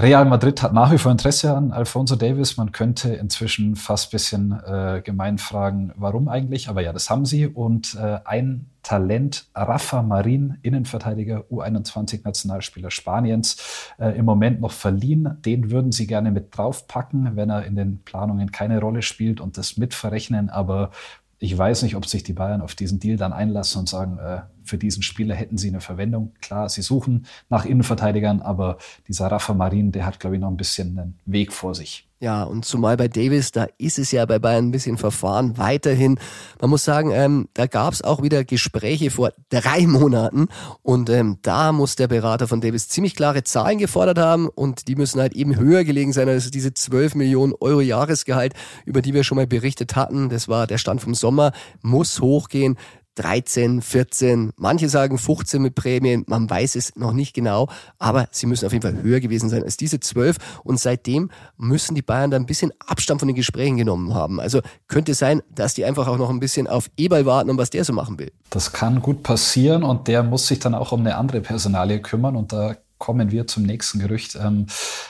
[0.00, 2.56] Real Madrid hat nach wie vor Interesse an Alfonso Davis.
[2.56, 6.70] Man könnte inzwischen fast ein bisschen äh, gemein fragen, warum eigentlich.
[6.70, 7.46] Aber ja, das haben sie.
[7.46, 13.58] Und äh, ein Talent, Rafa Marin, Innenverteidiger, U21-Nationalspieler Spaniens,
[13.98, 15.36] äh, im Moment noch verliehen.
[15.44, 19.58] Den würden sie gerne mit draufpacken, wenn er in den Planungen keine Rolle spielt und
[19.58, 20.48] das mitverrechnen.
[20.48, 20.92] Aber
[21.38, 24.40] ich weiß nicht, ob sich die Bayern auf diesen Deal dann einlassen und sagen, äh,
[24.70, 26.32] für diesen Spieler hätten sie eine Verwendung.
[26.40, 28.78] Klar, sie suchen nach Innenverteidigern, aber
[29.08, 32.06] dieser Rafa Marin, der hat, glaube ich, noch ein bisschen einen Weg vor sich.
[32.22, 35.56] Ja, und zumal bei Davis, da ist es ja bei Bayern ein bisschen verfahren.
[35.56, 36.18] Weiterhin,
[36.60, 40.48] man muss sagen, ähm, da gab es auch wieder Gespräche vor drei Monaten
[40.82, 44.96] und ähm, da muss der Berater von Davis ziemlich klare Zahlen gefordert haben und die
[44.96, 48.52] müssen halt eben höher gelegen sein als diese 12 Millionen Euro Jahresgehalt,
[48.84, 50.28] über die wir schon mal berichtet hatten.
[50.28, 52.76] Das war der Stand vom Sommer, muss hochgehen.
[53.16, 57.68] 13, 14, manche sagen 15 mit Prämien, man weiß es noch nicht genau,
[57.98, 61.94] aber sie müssen auf jeden Fall höher gewesen sein als diese 12 und seitdem müssen
[61.94, 64.40] die Bayern da ein bisschen Abstand von den Gesprächen genommen haben.
[64.40, 67.70] Also könnte sein, dass die einfach auch noch ein bisschen auf Eberl warten und was
[67.70, 68.32] der so machen will.
[68.50, 72.36] Das kann gut passieren und der muss sich dann auch um eine andere Personalie kümmern
[72.36, 74.36] und da kommen wir zum nächsten Gerücht.
[74.36, 74.66] Ähm,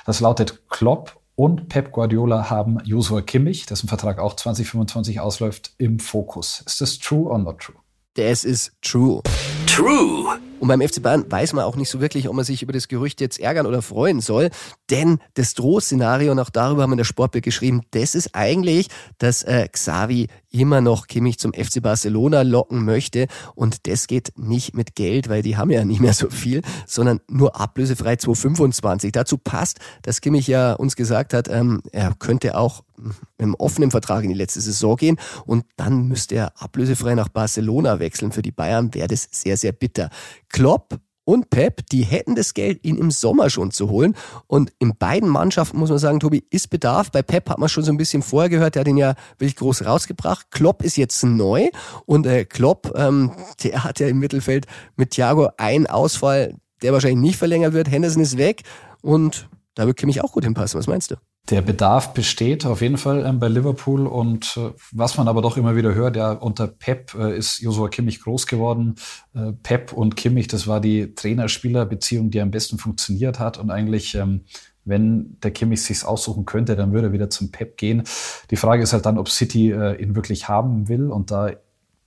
[0.07, 5.99] das lautet Klopp und Pep Guardiola haben Joshua Kimmich, dessen Vertrag auch 2025 ausläuft, im
[5.99, 6.63] Fokus.
[6.67, 7.77] Ist das true or not true?
[8.21, 9.23] Das ist true.
[9.67, 10.39] True.
[10.61, 12.87] Und beim FC Bayern weiß man auch nicht so wirklich, ob man sich über das
[12.87, 14.51] Gerücht jetzt ärgern oder freuen soll.
[14.91, 18.89] Denn das Drohszenario, und auch darüber haben wir in der Sportbild geschrieben, das ist eigentlich,
[19.19, 23.27] dass äh, Xavi immer noch Kimmich zum FC Barcelona locken möchte.
[23.55, 27.21] Und das geht nicht mit Geld, weil die haben ja nicht mehr so viel, sondern
[27.29, 29.13] nur ablösefrei 225.
[29.13, 33.91] Dazu passt, dass Kimmich ja uns gesagt hat, ähm, er könnte auch mit einem offenen
[33.91, 38.33] Vertrag in die letzte Saison gehen und dann müsste er ablösefrei nach Barcelona wechseln.
[38.33, 40.11] Für die Bayern wäre das sehr, sehr bitter.
[40.51, 44.17] Klopp und Pep, die hätten das Geld, ihn im Sommer schon zu holen.
[44.49, 47.13] Und in beiden Mannschaften muss man sagen, Tobi, ist Bedarf.
[47.13, 49.57] Bei Pep hat man schon so ein bisschen vorher gehört, der hat ihn ja wirklich
[49.57, 50.51] groß rausgebracht.
[50.51, 51.69] Klopp ist jetzt neu
[52.05, 53.33] und äh, Klopp, ähm,
[53.63, 57.91] der hat ja im Mittelfeld mit Thiago einen Ausfall, der wahrscheinlich nicht verlängert wird.
[57.91, 58.63] Henderson ist weg
[59.03, 60.79] und da wird Kimmich auch gut hinpassen.
[60.79, 61.17] Was meinst du?
[61.49, 65.57] Der Bedarf besteht auf jeden Fall ähm, bei Liverpool und äh, was man aber doch
[65.57, 68.95] immer wieder hört, ja, unter Pep äh, ist Joshua Kimmich groß geworden.
[69.35, 74.15] Äh, Pep und Kimmich, das war die Trainer-Spieler-Beziehung, die am besten funktioniert hat und eigentlich,
[74.15, 74.45] ähm,
[74.85, 78.05] wenn der Kimmich sich's aussuchen könnte, dann würde er wieder zum Pep gehen.
[78.51, 81.51] Die Frage ist halt dann, ob City äh, ihn wirklich haben will und da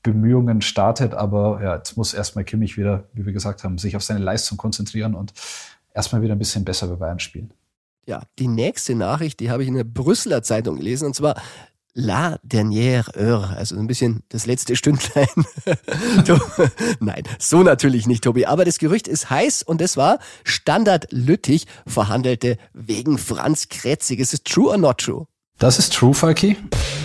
[0.03, 4.03] Bemühungen startet, aber ja, jetzt muss erstmal Kimmich wieder, wie wir gesagt haben, sich auf
[4.03, 5.33] seine Leistung konzentrieren und
[5.93, 7.53] erstmal wieder ein bisschen besser bei Bayern spielen.
[8.05, 11.35] Ja, die nächste Nachricht, die habe ich in der Brüsseler Zeitung gelesen, und zwar
[11.95, 15.27] La dernière heure, also ein bisschen das letzte Stündlein.
[16.99, 18.47] Nein, so natürlich nicht, Tobi.
[18.47, 24.19] Aber das Gerücht ist heiß und es war Standard Lüttich verhandelte wegen Franz Kretzig.
[24.19, 25.27] Ist es true or not true?
[25.59, 26.57] Das ist true, Falki.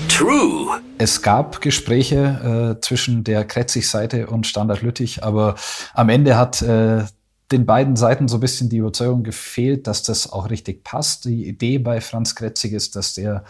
[0.08, 0.80] True.
[0.96, 5.56] Es gab Gespräche äh, zwischen der Kretzig-Seite und Standard Lüttich, aber
[5.92, 7.04] am Ende hat äh,
[7.50, 11.24] den beiden Seiten so ein bisschen die Überzeugung gefehlt, dass das auch richtig passt.
[11.24, 13.44] Die Idee bei Franz Kretzig ist, dass der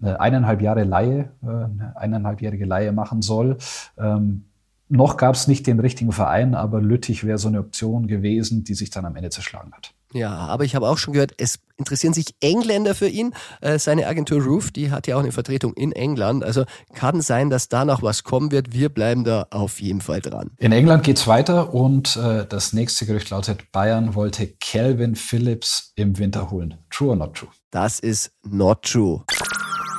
[0.00, 3.58] eine eineinhalb Jahre Laie, äh, eine eineinhalbjährige Laie machen soll.
[3.96, 4.44] Ähm,
[4.88, 8.74] noch gab es nicht den richtigen Verein, aber Lüttich wäre so eine Option gewesen, die
[8.74, 9.93] sich dann am Ende zerschlagen hat.
[10.14, 13.34] Ja, aber ich habe auch schon gehört, es interessieren sich Engländer für ihn.
[13.60, 16.44] Äh, seine Agentur Roof, die hat ja auch eine Vertretung in England.
[16.44, 18.72] Also kann sein, dass da noch was kommen wird.
[18.72, 20.52] Wir bleiben da auf jeden Fall dran.
[20.58, 26.16] In England geht's weiter und äh, das nächste Gerücht lautet, Bayern wollte Calvin Phillips im
[26.16, 26.78] Winter holen.
[26.90, 27.48] True or not true?
[27.72, 29.24] Das ist not true.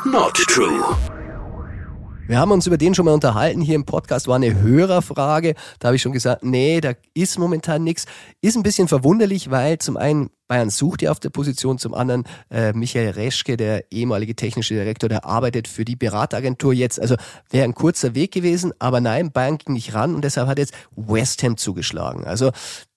[0.05, 0.95] Not true.
[2.27, 3.61] Wir haben uns über den schon mal unterhalten.
[3.61, 5.53] Hier im Podcast war eine Hörerfrage.
[5.77, 8.05] Da habe ich schon gesagt, nee, da ist momentan nichts.
[8.41, 12.23] Ist ein bisschen verwunderlich, weil zum einen Bayern sucht ja auf der Position, zum anderen
[12.49, 16.99] äh, Michael Reschke, der ehemalige technische Direktor, der arbeitet für die Berateragentur jetzt.
[16.99, 17.15] Also
[17.51, 20.73] wäre ein kurzer Weg gewesen, aber nein, Bayern ging nicht ran und deshalb hat jetzt
[20.95, 22.25] West Ham zugeschlagen.
[22.25, 22.51] Also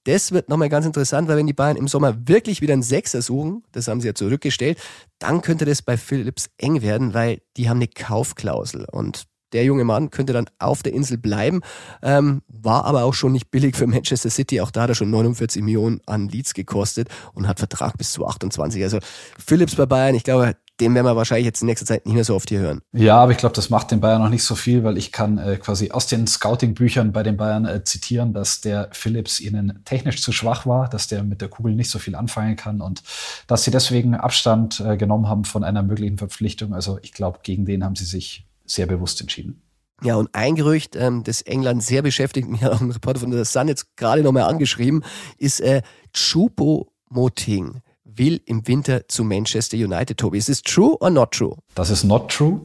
[0.08, 3.20] das wird nochmal ganz interessant, weil wenn die Bayern im Sommer wirklich wieder einen Sechser
[3.20, 4.78] suchen, das haben sie ja zurückgestellt,
[5.18, 9.84] dann könnte das bei Philips eng werden, weil die haben eine Kaufklausel und der junge
[9.84, 11.60] Mann könnte dann auf der Insel bleiben,
[12.02, 14.62] ähm, war aber auch schon nicht billig für Manchester City.
[14.62, 18.26] Auch da hat er schon 49 Millionen an Leads gekostet und hat Vertrag bis zu
[18.26, 18.82] 28.
[18.82, 18.98] Also
[19.38, 22.24] Philips bei Bayern, ich glaube, den werden wir wahrscheinlich jetzt in nächster Zeit nicht mehr
[22.24, 22.80] so oft hier hören.
[22.92, 25.38] Ja, aber ich glaube, das macht den Bayern noch nicht so viel, weil ich kann
[25.38, 30.22] äh, quasi aus den Scouting-Büchern bei den Bayern äh, zitieren, dass der Philips ihnen technisch
[30.22, 33.02] zu schwach war, dass der mit der Kugel nicht so viel anfangen kann und
[33.46, 36.74] dass sie deswegen Abstand äh, genommen haben von einer möglichen Verpflichtung.
[36.74, 39.62] Also ich glaube, gegen den haben sie sich sehr bewusst entschieden.
[40.02, 43.44] Ja, und ein Gerücht, ähm, das England sehr beschäftigt, mir auch ein Reporter von der
[43.44, 45.02] Sun jetzt gerade nochmal angeschrieben,
[45.38, 47.80] ist äh, Chupo Moting
[48.18, 50.38] will im Winter zu Manchester United, Tobi.
[50.38, 51.56] Ist es true or not true?
[51.74, 52.60] Das ist not true.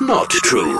[0.00, 0.78] Not true.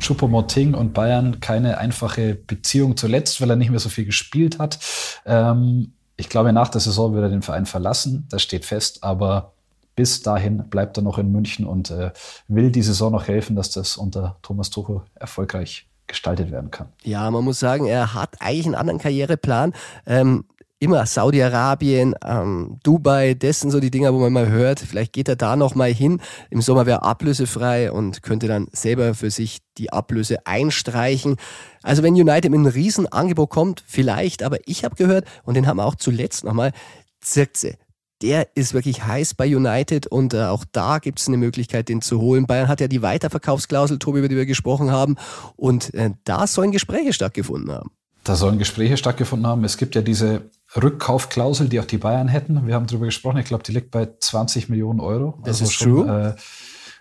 [0.00, 4.78] Choupo-Moting und Bayern keine einfache Beziehung zuletzt, weil er nicht mehr so viel gespielt hat.
[5.24, 8.26] Ähm, ich glaube, nach der Saison wird er den Verein verlassen.
[8.30, 9.04] Das steht fest.
[9.04, 9.52] Aber
[9.94, 12.10] bis dahin bleibt er noch in München und äh,
[12.48, 16.88] will die Saison noch helfen, dass das unter Thomas Tuchel erfolgreich gestaltet werden kann.
[17.04, 19.72] Ja, man muss sagen, er hat eigentlich einen anderen Karriereplan.
[20.06, 20.44] Ähm,
[20.82, 25.28] immer Saudi-Arabien, ähm, Dubai, das sind so die Dinger, wo man mal hört, vielleicht geht
[25.28, 26.20] er da noch mal hin.
[26.50, 31.36] Im Sommer wäre ablösefrei und könnte dann selber für sich die Ablöse einstreichen.
[31.84, 35.68] Also wenn United mit einem riesen Angebot kommt, vielleicht, aber ich habe gehört, und den
[35.68, 36.72] haben wir auch zuletzt nochmal,
[37.20, 37.76] Zirkze,
[38.20, 42.02] der ist wirklich heiß bei United und äh, auch da gibt es eine Möglichkeit, den
[42.02, 42.48] zu holen.
[42.48, 45.14] Bayern hat ja die Weiterverkaufsklausel, Tobi, über die wir gesprochen haben,
[45.54, 47.92] und äh, da sollen Gespräche stattgefunden haben.
[48.24, 49.64] Da sollen Gespräche stattgefunden haben.
[49.64, 50.42] Es gibt ja diese
[50.80, 52.66] Rückkaufklausel, die auch die Bayern hätten.
[52.66, 53.38] Wir haben darüber gesprochen.
[53.38, 55.38] Ich glaube, die liegt bei 20 Millionen Euro.
[55.44, 56.36] Das also ist schon, true.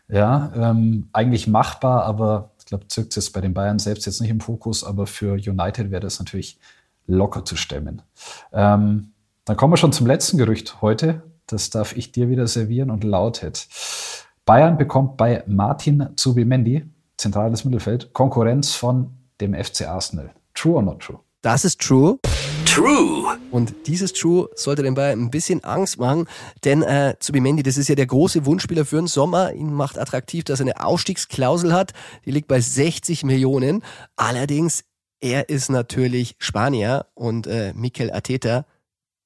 [0.09, 4.19] Äh, ja, ähm, eigentlich machbar, aber ich glaube, zirkt es bei den Bayern selbst jetzt
[4.19, 6.59] nicht im Fokus, aber für United wäre das natürlich
[7.07, 8.01] locker zu stemmen.
[8.51, 9.13] Ähm,
[9.45, 11.23] dann kommen wir schon zum letzten Gerücht heute.
[11.47, 13.67] Das darf ich dir wieder servieren und lautet:
[14.45, 16.85] Bayern bekommt bei Martin Zubimendi,
[17.17, 20.31] zentrales Mittelfeld, Konkurrenz von dem FC Arsenal.
[20.53, 21.19] True or not true?
[21.41, 22.19] Das ist true.
[22.71, 23.37] True.
[23.51, 26.25] Und dieses True sollte den Bayern ein bisschen Angst machen,
[26.63, 29.51] denn äh, Zubimendi, das ist ja der große Wunschspieler für den Sommer.
[29.51, 31.91] Ihn macht attraktiv, dass er eine Ausstiegsklausel hat.
[32.25, 33.83] Die liegt bei 60 Millionen.
[34.15, 34.85] Allerdings,
[35.19, 38.65] er ist natürlich Spanier und äh, Mikel Arteta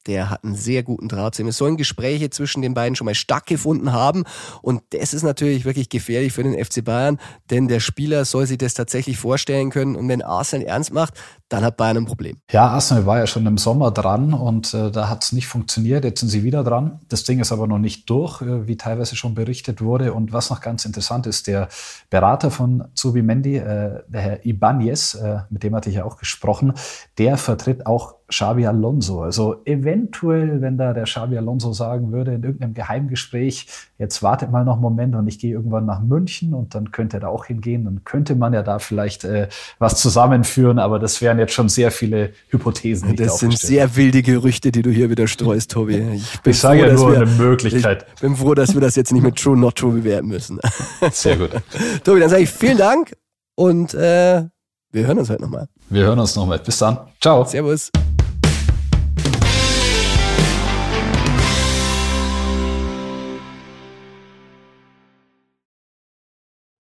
[0.08, 1.48] der hat einen sehr guten Draht zu ihm.
[1.48, 4.24] Es sollen Gespräche zwischen den beiden schon mal stattgefunden haben.
[4.62, 8.58] Und das ist natürlich wirklich gefährlich für den FC Bayern, denn der Spieler soll sich
[8.58, 9.96] das tatsächlich vorstellen können.
[9.96, 11.16] Und wenn Arsenal ernst macht,
[11.50, 12.38] dann hat Bayern ein Problem.
[12.52, 16.04] Ja, Arsenal war ja schon im Sommer dran und äh, da hat es nicht funktioniert.
[16.04, 17.00] Jetzt sind sie wieder dran.
[17.08, 20.14] Das Ding ist aber noch nicht durch, äh, wie teilweise schon berichtet wurde.
[20.14, 21.68] Und was noch ganz interessant ist, der
[22.10, 26.74] Berater von Zubimendi, äh, der Herr Ibanez, äh, mit dem hatte ich ja auch gesprochen,
[27.20, 29.22] der vertritt auch Xabi Alonso.
[29.22, 33.68] Also eventuell, wenn da der Xabi Alonso sagen würde in irgendeinem Geheimgespräch,
[34.00, 37.18] jetzt wartet mal noch einen Moment und ich gehe irgendwann nach München und dann könnte
[37.18, 41.22] er da auch hingehen, dann könnte man ja da vielleicht äh, was zusammenführen, aber das
[41.36, 43.16] wären jetzt schon sehr viele Hypothesen.
[43.16, 45.96] das sind sehr wilde Gerüchte, die du hier wieder streust, Tobi.
[46.16, 48.06] Ich, ich sage ja nur wir, eine Möglichkeit.
[48.16, 50.60] Ich bin froh, dass wir das jetzt nicht mit True, Not True bewerten müssen.
[51.12, 51.50] Sehr gut.
[52.04, 53.16] Tobi, dann sage ich vielen Dank
[53.56, 54.44] und äh,
[54.92, 55.68] wir hören uns heute nochmal.
[55.90, 56.60] Wir hören uns nochmal.
[56.60, 57.00] Bis dann.
[57.20, 57.44] Ciao.
[57.44, 57.92] Servus.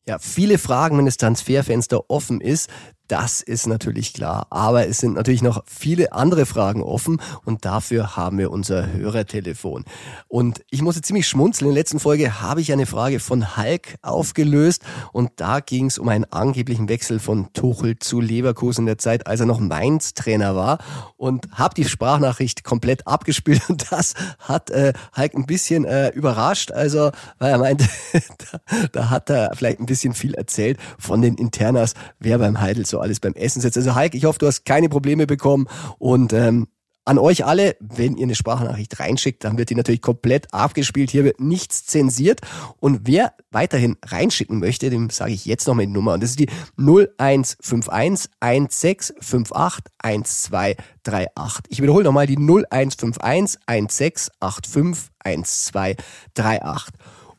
[0.08, 2.70] Ja, viele Fragen, wenn das Transferfenster offen ist.
[3.08, 4.48] Das ist natürlich klar.
[4.50, 9.86] Aber es sind natürlich noch viele andere Fragen offen und dafür haben wir unser Hörertelefon.
[10.28, 11.70] Und ich muss jetzt ziemlich schmunzeln.
[11.70, 16.00] In der letzten Folge habe ich eine Frage von Hulk aufgelöst und da ging es
[16.00, 20.56] um einen angeblichen Wechsel von Tuchel zu Leverkusen in der Zeit, als er noch Mainz-Trainer
[20.56, 20.80] war
[21.16, 26.72] und habe die Sprachnachricht komplett abgespielt und das hat äh, Hulk ein bisschen äh, überrascht.
[26.72, 27.86] Also, weil er meinte,
[28.52, 32.86] da, da hat er vielleicht ein bisschen viel erzählt von den Internas, wer beim Heidel
[32.96, 33.78] so alles beim Essen sitzt.
[33.78, 35.68] Also Heike, ich hoffe, du hast keine Probleme bekommen
[36.00, 36.68] und ähm,
[37.08, 41.12] an euch alle, wenn ihr eine Sprachnachricht reinschickt, dann wird die natürlich komplett abgespielt.
[41.12, 42.42] Hier wird nichts zensiert.
[42.80, 46.14] Und wer weiterhin reinschicken möchte, dem sage ich jetzt nochmal die Nummer.
[46.14, 51.66] Und das ist die 0151 1658 1238.
[51.70, 56.94] Ich wiederhole nochmal die 0151 1685 1238.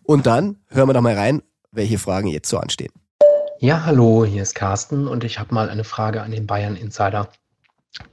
[0.04, 1.42] Und dann hören wir doch mal rein,
[1.72, 2.92] welche Fragen jetzt so anstehen.
[3.58, 7.30] Ja, hallo, hier ist Carsten und ich habe mal eine Frage an den Bayern Insider.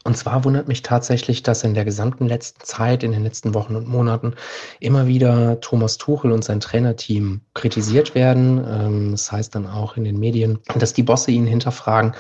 [0.06, 3.76] Und zwar wundert mich tatsächlich, dass in der gesamten letzten Zeit, in den letzten Wochen
[3.76, 4.36] und Monaten,
[4.80, 8.64] immer wieder Thomas Tuchel und sein Trainerteam kritisiert werden.
[8.66, 12.14] Ähm, das heißt dann auch in den Medien, dass die Bosse ihn hinterfragen.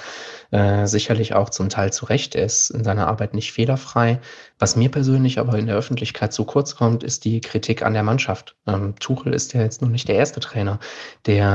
[0.54, 2.36] Äh, sicherlich auch zum Teil zu Recht.
[2.36, 4.20] Er ist in seiner Arbeit nicht fehlerfrei.
[4.60, 8.04] Was mir persönlich aber in der Öffentlichkeit zu kurz kommt, ist die Kritik an der
[8.04, 8.56] Mannschaft.
[8.68, 10.78] Ähm, Tuchel ist ja jetzt nun nicht der erste Trainer,
[11.26, 11.48] der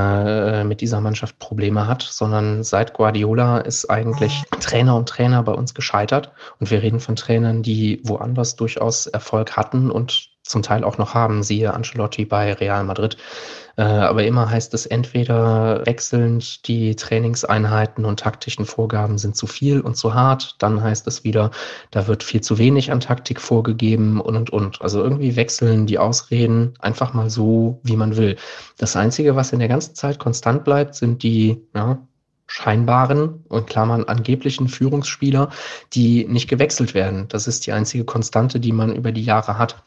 [0.53, 5.53] äh, mit dieser Mannschaft Probleme hat, sondern seit Guardiola ist eigentlich Trainer und Trainer bei
[5.53, 6.33] uns gescheitert.
[6.59, 11.13] Und wir reden von Trainern, die woanders durchaus Erfolg hatten und zum Teil auch noch
[11.13, 13.17] haben, siehe Ancelotti bei Real Madrid.
[13.77, 19.79] Äh, aber immer heißt es entweder wechselnd, die Trainingseinheiten und taktischen Vorgaben sind zu viel
[19.79, 20.55] und zu hart.
[20.59, 21.51] Dann heißt es wieder,
[21.91, 24.81] da wird viel zu wenig an Taktik vorgegeben und und und.
[24.81, 28.35] Also irgendwie wechseln die Ausreden einfach mal so, wie man will.
[28.77, 31.99] Das Einzige, was in der ganzen Zeit konstant bleibt, sind die ja,
[32.47, 35.51] scheinbaren und Klammern angeblichen Führungsspieler,
[35.93, 37.27] die nicht gewechselt werden.
[37.29, 39.83] Das ist die einzige Konstante, die man über die Jahre hat.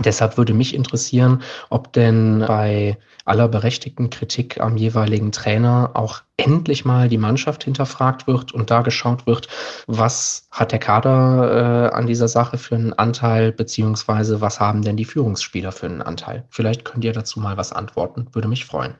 [0.00, 6.84] Deshalb würde mich interessieren, ob denn bei aller berechtigten Kritik am jeweiligen Trainer auch endlich
[6.84, 9.48] mal die Mannschaft hinterfragt wird und da geschaut wird,
[9.86, 14.96] was hat der Kader äh, an dieser Sache für einen Anteil, beziehungsweise was haben denn
[14.96, 16.44] die Führungsspieler für einen Anteil?
[16.50, 18.94] Vielleicht könnt ihr dazu mal was antworten, würde mich freuen.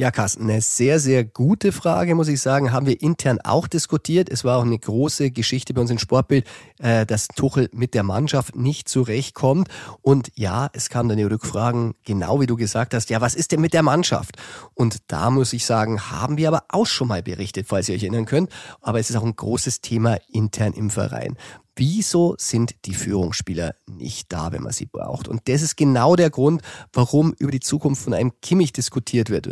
[0.00, 2.70] Ja, Carsten, eine sehr, sehr gute Frage, muss ich sagen.
[2.70, 4.28] Haben wir intern auch diskutiert.
[4.30, 6.46] Es war auch eine große Geschichte bei uns im Sportbild,
[6.78, 9.66] äh, dass Tuchel mit der Mannschaft nicht zurechtkommt.
[10.00, 13.50] Und ja, es kamen dann die Rückfragen, genau wie du gesagt hast, ja, was ist
[13.50, 14.36] denn mit der Mannschaft?
[14.74, 18.04] Und da muss ich sagen, haben wir aber auch schon mal berichtet, falls ihr euch
[18.04, 18.52] erinnern könnt.
[18.80, 21.36] Aber es ist auch ein großes Thema intern im Verein.
[21.78, 25.28] Wieso sind die Führungsspieler nicht da, wenn man sie braucht?
[25.28, 26.60] Und das ist genau der Grund,
[26.92, 29.46] warum über die Zukunft von einem Kimmich diskutiert wird.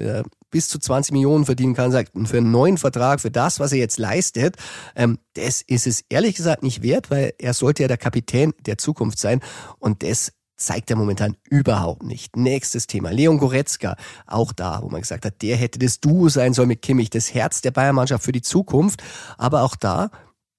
[0.51, 3.79] Bis zu 20 Millionen verdienen kann, sagt, für einen neuen Vertrag, für das, was er
[3.79, 4.57] jetzt leistet,
[4.95, 8.79] ähm, das ist es ehrlich gesagt nicht wert, weil er sollte ja der Kapitän der
[8.79, 9.41] Zukunft sein.
[9.79, 12.37] Und das zeigt er momentan überhaupt nicht.
[12.37, 13.11] Nächstes Thema.
[13.11, 16.83] Leon Goretzka, auch da, wo man gesagt hat, der hätte das Duo sein sollen mit
[16.83, 19.03] Kimmich, das Herz der Bayernmannschaft für die Zukunft.
[19.37, 20.11] Aber auch da,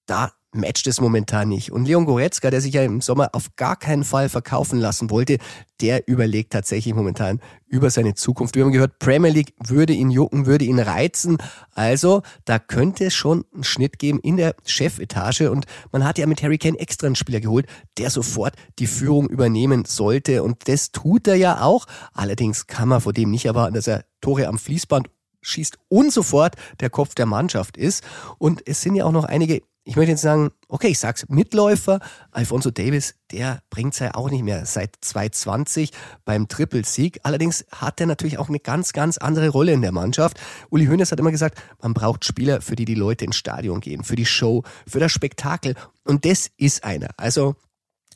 [0.05, 1.71] da matcht es momentan nicht.
[1.71, 5.37] Und Leon Goretzka, der sich ja im Sommer auf gar keinen Fall verkaufen lassen wollte,
[5.81, 8.55] der überlegt tatsächlich momentan über seine Zukunft.
[8.55, 11.37] Wir haben gehört, Premier League würde ihn jucken, würde ihn reizen.
[11.73, 15.51] Also da könnte es schon einen Schnitt geben in der Chefetage.
[15.51, 19.27] Und man hat ja mit Harry Kane extra einen Spieler geholt, der sofort die Führung
[19.27, 20.43] übernehmen sollte.
[20.43, 21.85] Und das tut er ja auch.
[22.13, 25.09] Allerdings kann man vor dem nicht erwarten, dass er Tore am Fließband
[25.41, 28.03] schießt und sofort der Kopf der Mannschaft ist.
[28.37, 32.01] Und es sind ja auch noch einige ich möchte jetzt sagen, okay, ich sag's Mitläufer,
[32.31, 35.91] Alfonso Davis, der bringt's ja auch nicht mehr seit 2020
[36.25, 37.21] beim Triple-Sieg.
[37.23, 40.41] Allerdings hat er natürlich auch eine ganz, ganz andere Rolle in der Mannschaft.
[40.71, 44.03] Uli Hoeneß hat immer gesagt, man braucht Spieler, für die die Leute ins Stadion gehen,
[44.03, 45.73] für die Show, für das Spektakel.
[46.03, 47.11] Und das ist einer.
[47.15, 47.55] Also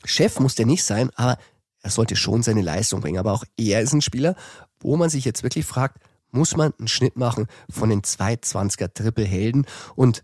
[0.04, 1.38] Chef muss der nicht sein, aber
[1.80, 3.18] er sollte schon seine Leistung bringen.
[3.18, 4.36] Aber auch er ist ein Spieler,
[4.78, 9.66] wo man sich jetzt wirklich fragt, muss man einen Schnitt machen von den 220er Triple-Helden
[9.94, 10.22] und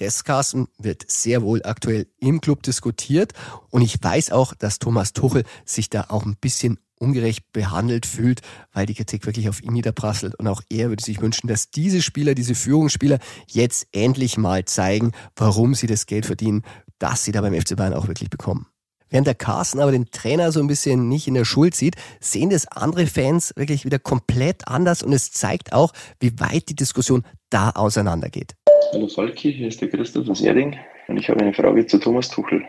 [0.00, 3.32] des Carsten wird sehr wohl aktuell im Club diskutiert
[3.70, 8.40] und ich weiß auch, dass Thomas Tuchel sich da auch ein bisschen ungerecht behandelt fühlt,
[8.72, 10.34] weil die Kritik wirklich auf ihn niederprasselt.
[10.36, 15.12] Und auch er würde sich wünschen, dass diese Spieler, diese Führungsspieler jetzt endlich mal zeigen,
[15.36, 16.62] warum sie das Geld verdienen,
[16.98, 18.66] das sie da beim FC Bayern auch wirklich bekommen.
[19.10, 22.50] Während der Carsten aber den Trainer so ein bisschen nicht in der Schuld sieht, sehen
[22.50, 27.24] das andere Fans wirklich wieder komplett anders und es zeigt auch, wie weit die Diskussion
[27.50, 28.56] da auseinandergeht.
[28.92, 32.28] Hallo Falki, hier ist der Christoph aus Erding und ich habe eine Frage zu Thomas
[32.28, 32.64] Tuchel.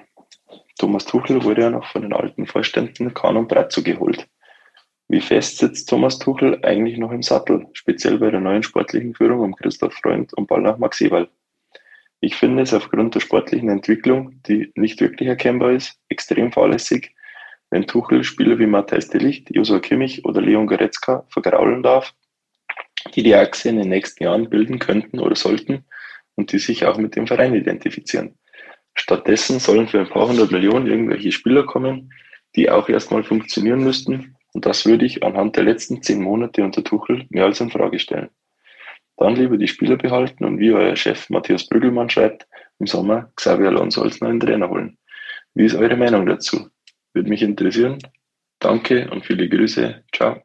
[0.77, 4.27] Thomas Tuchel wurde ja noch von den alten Vorständen Kahn und Brazzo geholt.
[5.07, 9.39] Wie fest sitzt Thomas Tuchel eigentlich noch im Sattel, speziell bei der neuen sportlichen Führung
[9.41, 11.29] um Christoph Freund und Baller Max Ewald?
[12.19, 17.15] Ich finde es aufgrund der sportlichen Entwicklung, die nicht wirklich erkennbar ist, extrem fahrlässig,
[17.69, 22.13] wenn Tuchel Spieler wie Matthijs de Licht, Joshua Kimmich oder Leon Goretzka vergraulen darf,
[23.13, 25.83] die die Achse in den nächsten Jahren bilden könnten oder sollten
[26.35, 28.37] und die sich auch mit dem Verein identifizieren.
[28.93, 32.11] Stattdessen sollen für ein paar hundert Millionen irgendwelche Spieler kommen,
[32.55, 34.35] die auch erstmal funktionieren müssten.
[34.53, 37.99] Und das würde ich anhand der letzten zehn Monate unter Tuchel mehr als in Frage
[37.99, 38.29] stellen.
[39.17, 42.47] Dann lieber die Spieler behalten und wie euer Chef Matthias Brüggelmann schreibt,
[42.79, 44.97] im Sommer Xavier Alonso als neuen Trainer holen.
[45.53, 46.67] Wie ist eure Meinung dazu?
[47.13, 47.97] Würde mich interessieren.
[48.59, 50.03] Danke und viele Grüße.
[50.13, 50.41] Ciao.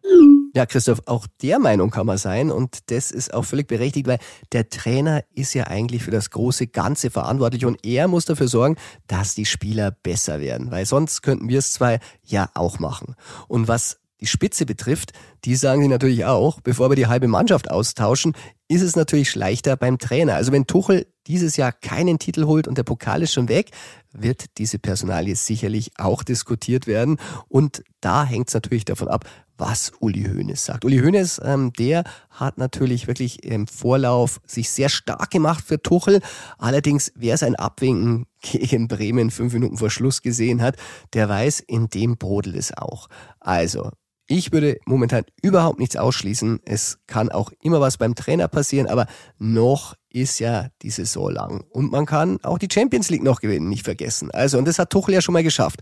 [0.52, 4.18] Ja, Christoph, auch der Meinung kann man sein und das ist auch völlig berechtigt, weil
[4.50, 8.76] der Trainer ist ja eigentlich für das große Ganze verantwortlich und er muss dafür sorgen,
[9.06, 13.14] dass die Spieler besser werden, weil sonst könnten wir es zwei ja auch machen.
[13.46, 15.12] Und was die Spitze betrifft,
[15.44, 18.34] die sagen sie natürlich auch, bevor wir die halbe Mannschaft austauschen,
[18.68, 20.34] ist es natürlich schlechter beim Trainer.
[20.34, 23.70] Also wenn Tuchel dieses Jahr keinen Titel holt und der Pokal ist schon weg,
[24.12, 27.18] wird diese Personalie sicherlich auch diskutiert werden.
[27.48, 29.24] Und da hängt es natürlich davon ab,
[29.60, 30.84] was Uli Hoeneß sagt.
[30.84, 36.20] Uli Hoeneß, ähm, der hat natürlich wirklich im Vorlauf sich sehr stark gemacht für Tuchel.
[36.58, 40.76] Allerdings, wer sein Abwinken gegen Bremen fünf Minuten vor Schluss gesehen hat,
[41.12, 43.08] der weiß, in dem brodelt es auch.
[43.38, 43.90] Also,
[44.26, 46.60] ich würde momentan überhaupt nichts ausschließen.
[46.64, 49.06] Es kann auch immer was beim Trainer passieren, aber
[49.38, 51.64] noch ist ja die Saison lang.
[51.70, 54.30] Und man kann auch die Champions League noch gewinnen, nicht vergessen.
[54.30, 55.80] Also, und das hat Tuchel ja schon mal geschafft.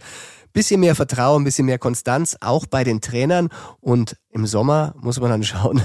[0.52, 3.48] Bisschen mehr Vertrauen, bisschen mehr Konstanz, auch bei den Trainern.
[3.80, 5.82] Und im Sommer muss man dann schauen,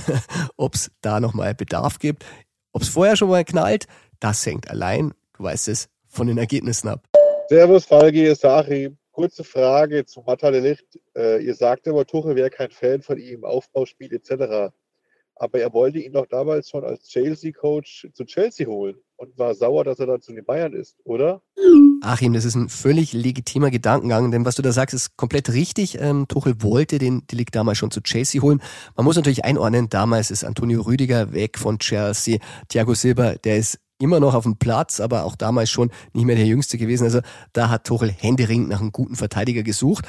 [0.58, 2.26] ob es da nochmal Bedarf gibt.
[2.72, 3.86] Ob es vorher schon mal knallt,
[4.20, 7.06] das hängt allein, du weißt es, von den Ergebnissen ab.
[7.50, 11.00] Servus, Falgi, Sachi kurze Frage zu Matale Licht.
[11.16, 14.74] Äh, ihr sagte aber, Tuchel wäre kein Fan von ihm, Aufbauspiel etc.
[15.36, 19.84] Aber er wollte ihn doch damals schon als Chelsea-Coach zu Chelsea holen und war sauer,
[19.84, 21.42] dass er dann zu den Bayern ist, oder?
[22.02, 25.98] Achim, das ist ein völlig legitimer Gedankengang, denn was du da sagst, ist komplett richtig.
[26.00, 28.62] Ähm, Tuchel wollte den Delikt damals schon zu Chelsea holen.
[28.96, 32.40] Man muss natürlich einordnen, damals ist Antonio Rüdiger weg von Chelsea.
[32.68, 36.36] Thiago Silva, der ist immer noch auf dem Platz, aber auch damals schon nicht mehr
[36.36, 37.06] der Jüngste gewesen.
[37.06, 37.22] Also
[37.54, 40.06] da hat Tuchel händeringend nach einem guten Verteidiger gesucht.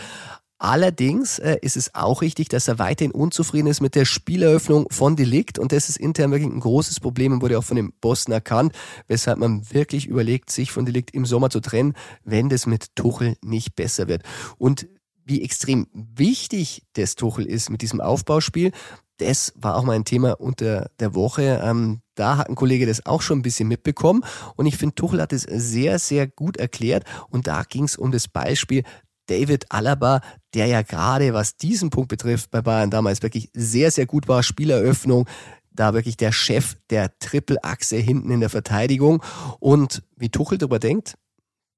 [0.65, 5.15] Allerdings äh, ist es auch richtig, dass er weiterhin unzufrieden ist mit der Spieleröffnung von
[5.15, 8.33] Delikt und das ist intern wirklich ein großes Problem und wurde auch von dem Boston
[8.33, 8.73] erkannt,
[9.07, 11.93] weshalb man wirklich überlegt, sich von Delikt im Sommer zu trennen,
[12.25, 14.23] wenn das mit Tuchel nicht besser wird.
[14.57, 14.87] Und
[15.27, 18.73] wie extrem wichtig das Tuchel ist mit diesem Aufbauspiel,
[19.19, 21.61] das war auch mal ein Thema unter der Woche.
[21.63, 24.25] Ähm, da hat ein Kollege das auch schon ein bisschen mitbekommen.
[24.57, 27.05] Und ich finde, Tuchel hat es sehr, sehr gut erklärt.
[27.31, 28.83] Und da ging es um das Beispiel
[29.27, 30.21] David Alaba,
[30.55, 34.43] der ja gerade, was diesen Punkt betrifft, bei Bayern damals wirklich sehr, sehr gut war.
[34.43, 35.27] Spieleröffnung,
[35.71, 39.23] da wirklich der Chef der Triple-Achse hinten in der Verteidigung.
[39.59, 41.15] Und wie Tuchel darüber denkt,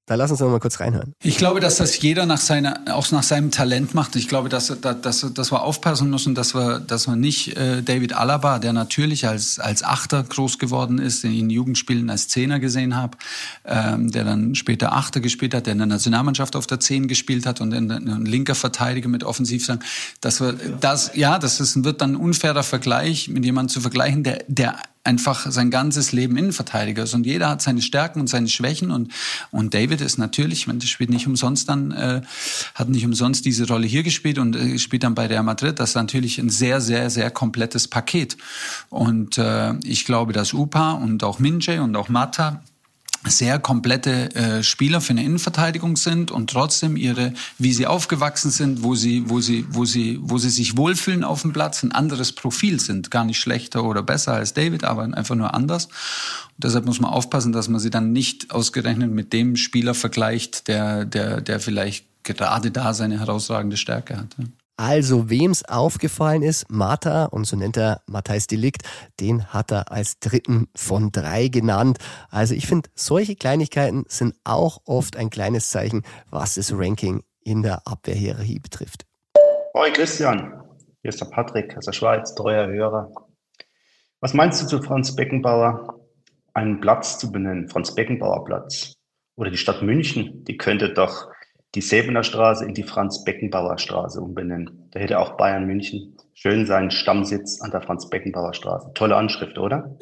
[0.06, 1.14] da lass uns noch mal kurz reinhören.
[1.20, 4.14] Ich glaube, dass das jeder nach seiner, auch nach seinem Talent macht.
[4.14, 7.82] Ich glaube, dass, dass, dass, dass wir aufpassen müssen, dass wir, dass wir nicht äh,
[7.82, 12.28] David Alaba, der natürlich als, als Achter groß geworden ist, den ich in Jugendspielen als
[12.28, 13.18] Zehner gesehen habe,
[13.64, 17.44] ähm, der dann später Achter gespielt hat, der in der Nationalmannschaft auf der Zehn gespielt
[17.44, 19.80] hat und in, in ein linker Verteidiger mit Offensivsang,
[20.20, 24.22] dass wir das, ja, das ist, wird dann ein unfairer Vergleich, mit jemandem zu vergleichen,
[24.22, 24.76] der, der
[25.06, 27.14] einfach sein ganzes Leben Innenverteidiger ist.
[27.14, 28.90] Und jeder hat seine Stärken und seine Schwächen.
[28.90, 29.12] Und,
[29.50, 32.22] und David ist natürlich, wenn das spielt nicht umsonst dann, äh,
[32.74, 35.78] hat nicht umsonst diese Rolle hier gespielt und äh, spielt dann bei Real Madrid.
[35.78, 38.36] Das ist natürlich ein sehr, sehr, sehr komplettes Paket.
[38.90, 42.62] Und äh, ich glaube, dass Upa und auch Minje und auch Mata
[43.28, 48.82] sehr komplette äh, Spieler für eine Innenverteidigung sind und trotzdem ihre, wie sie aufgewachsen sind,
[48.82, 52.32] wo sie, wo sie, wo sie, wo sie sich wohlfühlen auf dem Platz, ein anderes
[52.32, 55.86] Profil sind, gar nicht schlechter oder besser als David, aber einfach nur anders.
[55.86, 60.68] Und deshalb muss man aufpassen, dass man sie dann nicht ausgerechnet mit dem Spieler vergleicht,
[60.68, 64.36] der, der, der vielleicht gerade da seine herausragende Stärke hat.
[64.38, 64.44] Ja.
[64.78, 68.82] Also, wem's aufgefallen ist, Martha, und so nennt er Matthijs Delikt,
[69.20, 71.98] den hat er als dritten von drei genannt.
[72.28, 77.62] Also, ich finde, solche Kleinigkeiten sind auch oft ein kleines Zeichen, was das Ranking in
[77.62, 79.06] der Abwehrhierarchie betrifft.
[79.74, 80.62] Hoi Christian,
[81.00, 83.10] hier ist der Patrick aus der Schweiz, treuer Hörer.
[84.20, 86.00] Was meinst du zu Franz Beckenbauer,
[86.52, 88.92] einen Platz zu benennen, Franz Beckenbauer Platz?
[89.36, 91.30] Oder die Stadt München, die könnte doch
[91.76, 94.88] die Säbener Straße in die Franz-Beckenbauer Straße umbenennen.
[94.92, 98.92] Da hätte auch Bayern München schön seinen Stammsitz an der Franz-Beckenbauer Straße.
[98.94, 99.94] Tolle Anschrift, oder?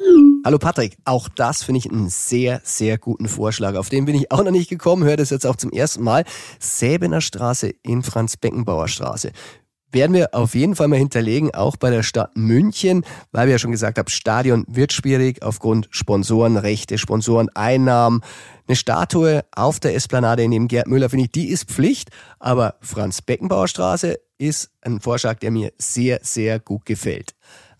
[0.45, 3.75] Hallo Patrick, auch das finde ich einen sehr, sehr guten Vorschlag.
[3.75, 6.23] Auf den bin ich auch noch nicht gekommen, höre das jetzt auch zum ersten Mal.
[6.59, 9.33] Säbener Straße in Franz-Beckenbauer Straße
[9.95, 13.59] werden wir auf jeden Fall mal hinterlegen, auch bei der Stadt München, weil wir ja
[13.59, 18.21] schon gesagt haben, Stadion wird schwierig aufgrund Sponsorenrechte, Sponsoreneinnahmen.
[18.67, 23.21] Eine Statue auf der Esplanade neben Gerd Müller, finde ich, die ist Pflicht, aber Franz
[23.21, 27.33] Beckenbauer Straße ist ein Vorschlag, der mir sehr, sehr gut gefällt.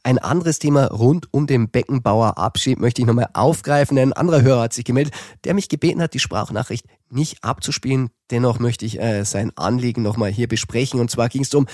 [0.06, 3.98] Ein anderes Thema rund um den Beckenbauer Abschied möchte ich nochmal aufgreifen.
[3.98, 8.12] Ein anderer Hörer hat sich gemeldet, der mich gebeten hat, die Sprachnachricht nicht abzuspielen.
[8.30, 11.00] Dennoch möchte ich äh, sein Anliegen nochmal hier besprechen.
[11.00, 11.66] Und zwar ging es um,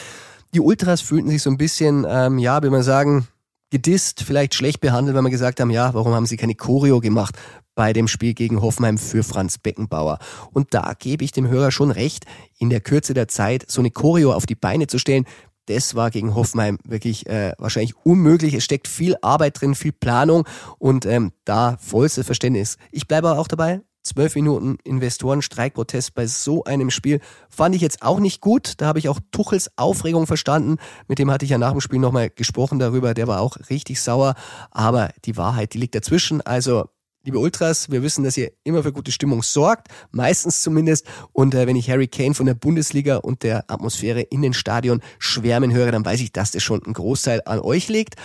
[0.54, 3.28] die Ultras fühlten sich so ein bisschen, ähm, ja, will man sagen,
[3.70, 7.36] gedisst, vielleicht schlecht behandelt, weil man gesagt haben, ja, warum haben sie keine Choreo gemacht
[7.74, 10.20] bei dem Spiel gegen Hoffenheim für Franz Beckenbauer?
[10.52, 12.26] Und da gebe ich dem Hörer schon recht,
[12.60, 15.26] in der Kürze der Zeit so eine Choreo auf die Beine zu stellen,
[15.68, 18.54] das war gegen Hoffenheim wirklich äh, wahrscheinlich unmöglich.
[18.54, 20.46] Es steckt viel Arbeit drin, viel Planung
[20.80, 22.78] und ähm, da vollstes Verständnis.
[22.92, 23.82] Ich bleibe aber auch dabei.
[24.04, 28.74] Zwölf Minuten Investorenstreikprotest bei so einem Spiel fand ich jetzt auch nicht gut.
[28.78, 30.78] Da habe ich auch Tuchels Aufregung verstanden.
[31.08, 33.14] Mit dem hatte ich ja nach dem Spiel nochmal gesprochen darüber.
[33.14, 34.34] Der war auch richtig sauer.
[34.72, 36.42] Aber die Wahrheit, die liegt dazwischen.
[36.42, 36.86] Also
[37.24, 41.06] liebe Ultras, wir wissen, dass ihr immer für gute Stimmung sorgt, meistens zumindest.
[41.32, 45.02] Und äh, wenn ich Harry Kane von der Bundesliga und der Atmosphäre in den Stadion
[45.20, 48.16] schwärmen höre, dann weiß ich, dass das schon ein Großteil an euch liegt.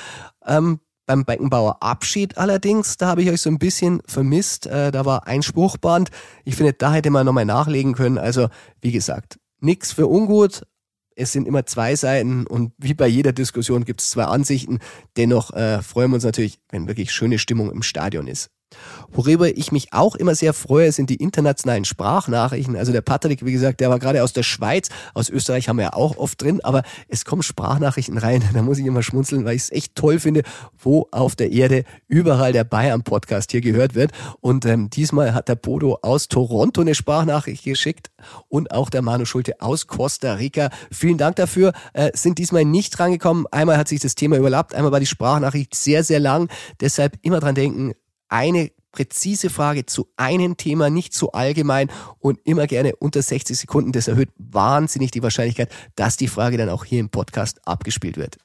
[0.46, 4.66] Ähm, beim Beckenbauer Abschied allerdings, da habe ich euch so ein bisschen vermisst.
[4.66, 6.10] Äh, da war ein Spruchband.
[6.44, 8.18] Ich finde, da hätte man nochmal nachlegen können.
[8.18, 8.48] Also,
[8.80, 10.62] wie gesagt, nix für ungut.
[11.14, 14.80] Es sind immer zwei Seiten und wie bei jeder Diskussion gibt es zwei Ansichten.
[15.16, 18.50] Dennoch äh, freuen wir uns natürlich, wenn wirklich schöne Stimmung im Stadion ist.
[19.12, 22.76] Worüber ich mich auch immer sehr freue, sind die internationalen Sprachnachrichten.
[22.76, 25.84] Also der Patrick, wie gesagt, der war gerade aus der Schweiz, aus Österreich haben wir
[25.84, 28.42] ja auch oft drin, aber es kommen Sprachnachrichten rein.
[28.56, 30.42] Da muss ich immer schmunzeln, weil ich es echt toll finde,
[30.78, 34.12] wo auf der Erde überall der Bayern-Podcast hier gehört wird.
[34.40, 38.10] Und ähm, diesmal hat der Bodo aus Toronto eine Sprachnachricht geschickt
[38.48, 40.70] und auch der Manu Schulte aus Costa Rica.
[40.90, 41.72] Vielen Dank dafür.
[41.92, 43.46] Äh, sind diesmal nicht drangekommen.
[43.50, 46.48] Einmal hat sich das Thema überlappt, einmal war die Sprachnachricht sehr, sehr lang.
[46.80, 47.92] Deshalb immer dran denken,
[48.28, 53.92] eine präzise Frage zu einem Thema, nicht zu allgemein und immer gerne unter 60 Sekunden.
[53.92, 58.38] Das erhöht wahnsinnig die Wahrscheinlichkeit, dass die Frage dann auch hier im Podcast abgespielt wird.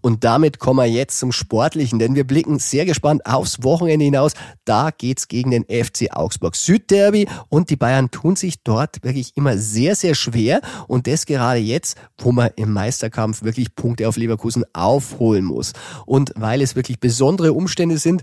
[0.00, 4.32] Und damit kommen wir jetzt zum Sportlichen, denn wir blicken sehr gespannt aufs Wochenende hinaus.
[4.64, 9.58] Da geht's gegen den FC Augsburg Südderby und die Bayern tun sich dort wirklich immer
[9.58, 14.64] sehr, sehr schwer und das gerade jetzt, wo man im Meisterkampf wirklich Punkte auf Leverkusen
[14.72, 15.72] aufholen muss.
[16.06, 18.22] Und weil es wirklich besondere Umstände sind,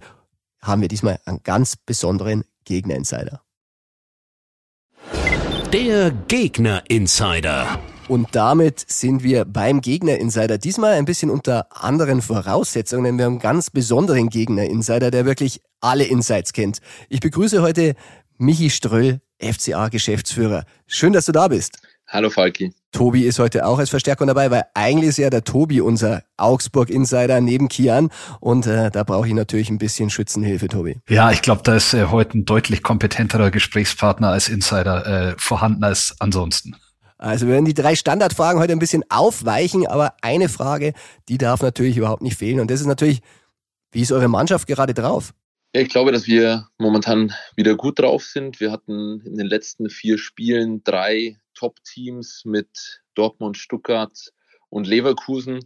[0.65, 3.41] haben wir diesmal einen ganz besonderen Gegner-Insider.
[5.71, 7.79] Der Gegner Insider.
[8.07, 10.57] Und damit sind wir beim Gegner Insider.
[10.57, 15.25] Diesmal ein bisschen unter anderen Voraussetzungen, denn wir haben einen ganz besonderen Gegner Insider, der
[15.25, 16.79] wirklich alle Insights kennt.
[17.09, 17.95] Ich begrüße heute
[18.37, 20.65] Michi Ströll, FCA Geschäftsführer.
[20.87, 21.79] Schön, dass du da bist.
[22.15, 22.71] Hallo Falki.
[22.93, 27.41] Tobi ist heute auch als Verstärkung dabei, weil eigentlich ist ja der Tobi unser Augsburg-Insider
[27.41, 28.09] neben Kian
[28.39, 31.01] und äh, da brauche ich natürlich ein bisschen Schützenhilfe, Tobi.
[31.09, 35.83] Ja, ich glaube, da ist äh, heute ein deutlich kompetenterer Gesprächspartner als Insider äh, vorhanden
[35.83, 36.77] als ansonsten.
[37.17, 40.93] Also wir werden die drei Standardfragen heute ein bisschen aufweichen, aber eine Frage,
[41.27, 43.19] die darf natürlich überhaupt nicht fehlen und das ist natürlich,
[43.91, 45.33] wie ist eure Mannschaft gerade drauf?
[45.75, 48.61] Ja, ich glaube, dass wir momentan wieder gut drauf sind.
[48.61, 54.31] Wir hatten in den letzten vier Spielen drei Top-Teams mit Dortmund, Stuttgart
[54.69, 55.59] und Leverkusen.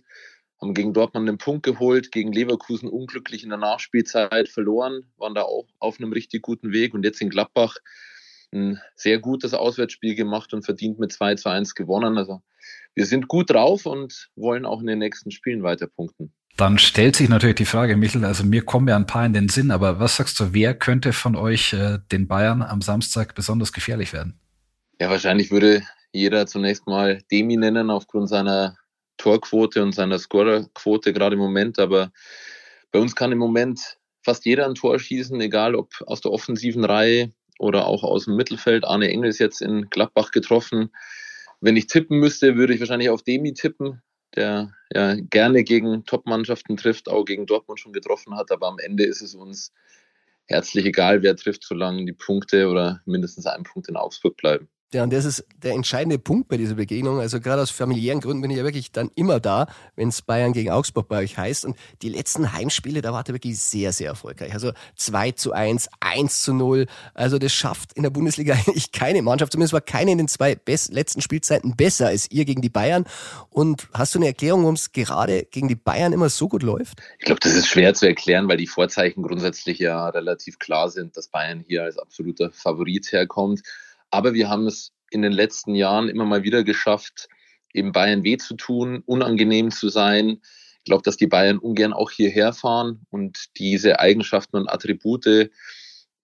[0.61, 5.43] Haben gegen Dortmund einen Punkt geholt, gegen Leverkusen unglücklich in der Nachspielzeit verloren, waren da
[5.43, 7.77] auch auf einem richtig guten Weg und jetzt in Gladbach
[8.51, 12.17] ein sehr gutes Auswärtsspiel gemacht und verdient mit 2 zu 1 gewonnen.
[12.17, 12.41] Also
[12.95, 16.33] wir sind gut drauf und wollen auch in den nächsten Spielen weiter punkten.
[16.57, 19.47] Dann stellt sich natürlich die Frage, Michel, also mir kommen ja ein paar in den
[19.47, 23.71] Sinn, aber was sagst du, wer könnte von euch äh, den Bayern am Samstag besonders
[23.71, 24.37] gefährlich werden?
[25.01, 28.75] Ja, wahrscheinlich würde jeder zunächst mal Demi nennen aufgrund seiner
[29.17, 31.79] Torquote und seiner Scorerquote gerade im Moment.
[31.79, 32.11] Aber
[32.91, 36.83] bei uns kann im Moment fast jeder ein Tor schießen, egal ob aus der offensiven
[36.83, 38.83] Reihe oder auch aus dem Mittelfeld.
[38.83, 40.91] Arne Engel ist jetzt in Gladbach getroffen.
[41.61, 44.01] Wenn ich tippen müsste, würde ich wahrscheinlich auf Demi tippen,
[44.35, 48.51] der ja gerne gegen Top-Mannschaften trifft, auch gegen Dortmund schon getroffen hat.
[48.51, 49.71] Aber am Ende ist es uns
[50.47, 54.67] herzlich egal, wer trifft, solange die Punkte oder mindestens ein Punkt in Augsburg bleiben.
[54.91, 57.19] Ja, und das ist der entscheidende Punkt bei dieser Begegnung.
[57.19, 60.51] Also gerade aus familiären Gründen bin ich ja wirklich dann immer da, wenn es Bayern
[60.51, 61.65] gegen Augsburg bei euch heißt.
[61.65, 64.51] Und die letzten Heimspiele, da war der wirklich sehr, sehr erfolgreich.
[64.51, 66.87] Also 2 zu 1, 1 zu 0.
[67.13, 69.51] Also das schafft in der Bundesliga eigentlich keine Mannschaft.
[69.51, 73.05] Zumindest war keine in den zwei letzten Spielzeiten besser als ihr gegen die Bayern.
[73.51, 76.99] Und hast du eine Erklärung, warum es gerade gegen die Bayern immer so gut läuft?
[77.19, 81.15] Ich glaube, das ist schwer zu erklären, weil die Vorzeichen grundsätzlich ja relativ klar sind,
[81.15, 83.61] dass Bayern hier als absoluter Favorit herkommt.
[84.11, 87.27] Aber wir haben es in den letzten Jahren immer mal wieder geschafft,
[87.73, 90.41] eben Bayern weh zu tun, unangenehm zu sein.
[90.79, 95.51] Ich glaube, dass die Bayern ungern auch hierher fahren und diese Eigenschaften und Attribute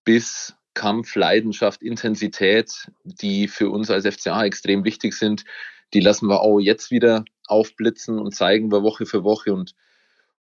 [0.03, 5.45] bis Kampf, Leidenschaft, Intensität, die für uns als FCA extrem wichtig sind,
[5.93, 9.53] die lassen wir auch jetzt wieder aufblitzen und zeigen wir Woche für Woche.
[9.53, 9.75] Und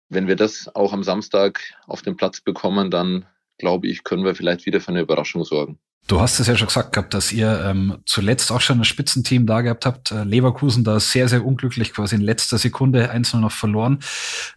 [0.08, 3.26] wenn wir das auch am Samstag auf den Platz bekommen, dann
[3.58, 5.78] glaube ich, können wir vielleicht wieder für eine Überraschung sorgen.
[6.08, 9.46] Du hast es ja schon gesagt gehabt, dass ihr ähm, zuletzt auch schon ein Spitzenteam
[9.46, 10.10] da gehabt habt.
[10.10, 14.00] Äh, Leverkusen da sehr, sehr unglücklich, quasi in letzter Sekunde einzeln noch verloren.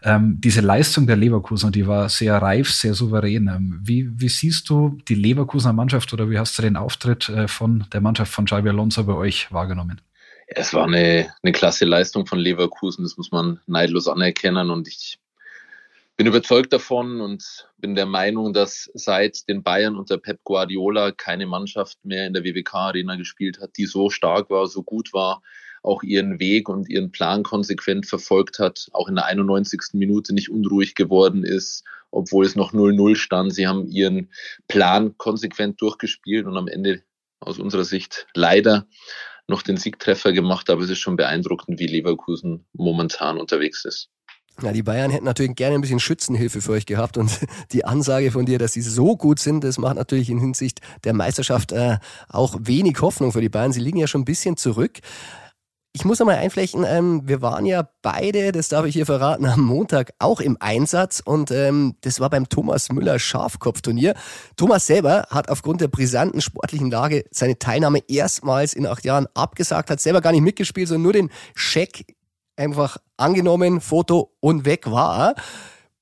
[0.03, 3.47] Ähm, diese Leistung der Leverkusen, die war sehr reif, sehr souverän.
[3.47, 7.47] Ähm, wie, wie siehst du die Leverkusener Mannschaft oder wie hast du den Auftritt äh,
[7.47, 10.01] von der Mannschaft von Xabi Alonso bei euch wahrgenommen?
[10.47, 15.19] Es war eine, eine klasse Leistung von Leverkusen, das muss man neidlos anerkennen und ich
[16.17, 21.45] bin überzeugt davon und bin der Meinung, dass seit den Bayern unter Pep Guardiola keine
[21.45, 25.41] Mannschaft mehr in der WWK Arena gespielt hat, die so stark war, so gut war,
[25.83, 29.81] auch ihren Weg und ihren Plan konsequent verfolgt hat, auch in der 91.
[29.93, 33.53] Minute nicht unruhig geworden ist, obwohl es noch 0-0 stand.
[33.53, 34.29] Sie haben ihren
[34.67, 37.03] Plan konsequent durchgespielt und am Ende
[37.41, 38.87] aus unserer Sicht leider
[39.47, 44.09] noch den Siegtreffer gemacht, aber es ist schon beeindruckend, wie Leverkusen momentan unterwegs ist.
[44.61, 47.39] Ja, die Bayern hätten natürlich gerne ein bisschen Schützenhilfe für euch gehabt und
[47.73, 51.13] die Ansage von dir, dass sie so gut sind, das macht natürlich in Hinsicht der
[51.13, 51.97] Meisterschaft äh,
[52.29, 53.73] auch wenig Hoffnung für die Bayern.
[53.73, 54.99] Sie liegen ja schon ein bisschen zurück.
[55.91, 59.61] Ich muss einmal einflechten, ähm, wir waren ja beide, das darf ich hier verraten, am
[59.61, 64.13] Montag auch im Einsatz und ähm, das war beim Thomas Müller Schafkopfturnier.
[64.57, 69.89] Thomas selber hat aufgrund der brisanten sportlichen Lage seine Teilnahme erstmals in acht Jahren abgesagt,
[69.89, 72.14] hat selber gar nicht mitgespielt, sondern nur den Scheck
[72.57, 75.35] einfach angenommen, Foto und weg war.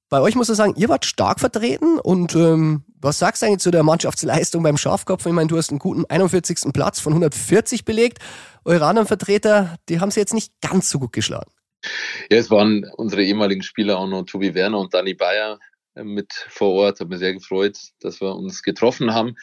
[0.10, 3.60] Bei euch muss ich sagen, ihr wart stark vertreten und ähm, was sagst du eigentlich
[3.60, 5.26] zu der Mannschaftsleistung beim Schafkopf?
[5.26, 6.72] Ich meine, du hast einen guten 41.
[6.72, 8.20] Platz von 140 belegt.
[8.64, 11.52] Eure anderen Vertreter, die haben sie jetzt nicht ganz so gut geschlagen.
[12.30, 15.60] Ja, es waren unsere ehemaligen Spieler auch noch Tobi Werner und Dani Bayer
[15.96, 17.00] äh, mit vor Ort.
[17.00, 19.36] Hat mich sehr gefreut, dass wir uns getroffen haben.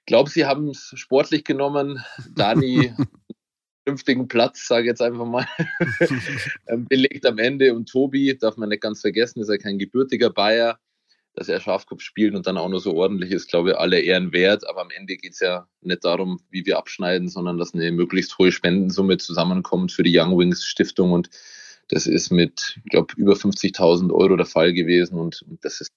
[0.00, 2.02] Ich glaube, sie haben es sportlich genommen.
[2.34, 2.94] Dani
[3.86, 5.46] vernünftigen Platz, sage ich jetzt einfach mal,
[6.66, 7.72] ähm, belegt am Ende.
[7.72, 10.80] Und Tobi, darf man nicht ganz vergessen, ist ja kein gebürtiger Bayer,
[11.34, 14.32] dass er Schafkopf spielt und dann auch noch so ordentlich ist, glaube ich, alle Ehren
[14.32, 14.68] wert.
[14.68, 18.36] Aber am Ende geht es ja nicht darum, wie wir abschneiden, sondern dass eine möglichst
[18.38, 21.12] hohe Spendensumme zusammenkommt für die Young Wings Stiftung.
[21.12, 21.30] Und
[21.88, 25.16] das ist mit, ich glaube, über 50.000 Euro der Fall gewesen.
[25.16, 25.92] Und, und das ist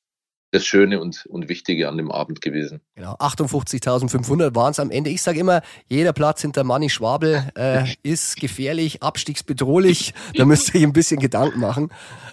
[0.51, 2.81] das Schöne und, und Wichtige an dem Abend gewesen.
[2.95, 5.09] Genau, 58.500 waren es am Ende.
[5.09, 10.13] Ich sage immer, jeder Platz hinter Manni Schwabel äh, ist gefährlich, abstiegsbedrohlich.
[10.35, 11.89] Da müsst ihr euch ein bisschen Gedanken machen.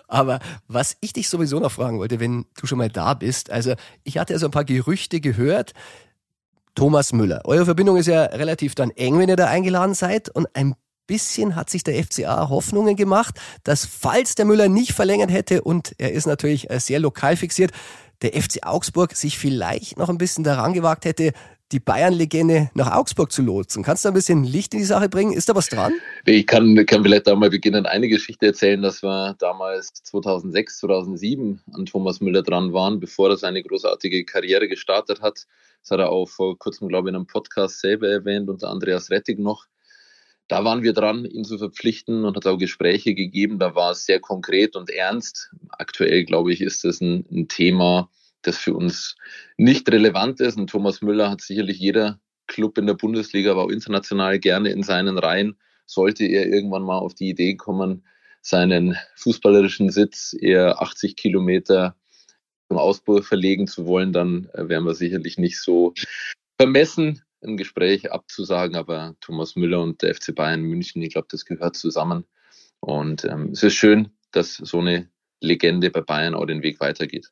[0.08, 3.74] Aber was ich dich sowieso noch fragen wollte, wenn du schon mal da bist, also
[4.04, 5.72] ich hatte ja so ein paar Gerüchte gehört.
[6.74, 10.46] Thomas Müller, eure Verbindung ist ja relativ dann eng, wenn ihr da eingeladen seid und
[10.54, 10.74] ein
[11.06, 15.94] bisschen hat sich der FCA Hoffnungen gemacht, dass falls der Müller nicht verlängert hätte und
[15.98, 17.72] er ist natürlich äh, sehr lokal fixiert,
[18.22, 21.32] der FC Augsburg sich vielleicht noch ein bisschen daran gewagt hätte,
[21.72, 23.82] die Bayern-Legende nach Augsburg zu lotsen.
[23.82, 25.32] Kannst du ein bisschen Licht in die Sache bringen?
[25.32, 25.92] Ist da was dran?
[26.24, 31.60] Ich kann, kann vielleicht da mal beginnen, eine Geschichte erzählen, dass wir damals 2006, 2007
[31.72, 35.46] an Thomas Müller dran waren, bevor er seine großartige Karriere gestartet hat.
[35.82, 39.10] Das hat er auch vor kurzem, glaube ich, in einem Podcast selber erwähnt, unter Andreas
[39.10, 39.66] Rettig noch.
[40.48, 43.58] Da waren wir dran, ihn zu verpflichten und hat auch Gespräche gegeben.
[43.58, 45.50] Da war es sehr konkret und ernst.
[45.70, 48.10] Aktuell, glaube ich, ist das ein, ein Thema,
[48.42, 49.16] das für uns
[49.56, 50.56] nicht relevant ist.
[50.56, 54.84] Und Thomas Müller hat sicherlich jeder Club in der Bundesliga, aber auch international gerne in
[54.84, 55.58] seinen Reihen.
[55.84, 58.04] Sollte er irgendwann mal auf die Idee kommen,
[58.40, 61.96] seinen fußballerischen Sitz eher 80 Kilometer
[62.68, 65.94] zum Ausbau verlegen zu wollen, dann äh, wären wir sicherlich nicht so
[66.58, 68.76] vermessen, ein Gespräch abzusagen.
[68.76, 72.24] Aber Thomas Müller und der FC Bayern München, ich glaube, das gehört zusammen.
[72.80, 75.08] Und ähm, es ist schön, dass so eine
[75.40, 77.30] Legende bei Bayern auch den Weg weitergeht.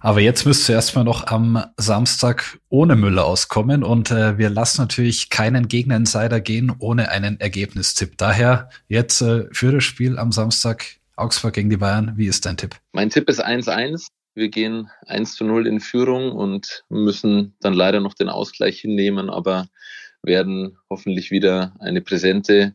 [0.00, 4.82] Aber jetzt müsst ihr erstmal noch am Samstag ohne Müller auskommen und äh, wir lassen
[4.82, 8.18] natürlich keinen Gegner-Insider gehen ohne einen Ergebnistipp.
[8.18, 10.84] Daher jetzt äh, für das Spiel am Samstag
[11.16, 12.12] Augsburg gegen die Bayern.
[12.16, 12.76] Wie ist dein Tipp?
[12.92, 14.08] Mein Tipp ist 1-1.
[14.34, 19.30] Wir gehen 1 zu 0 in Führung und müssen dann leider noch den Ausgleich hinnehmen,
[19.30, 19.68] aber
[20.22, 22.74] werden hoffentlich wieder eine präsente,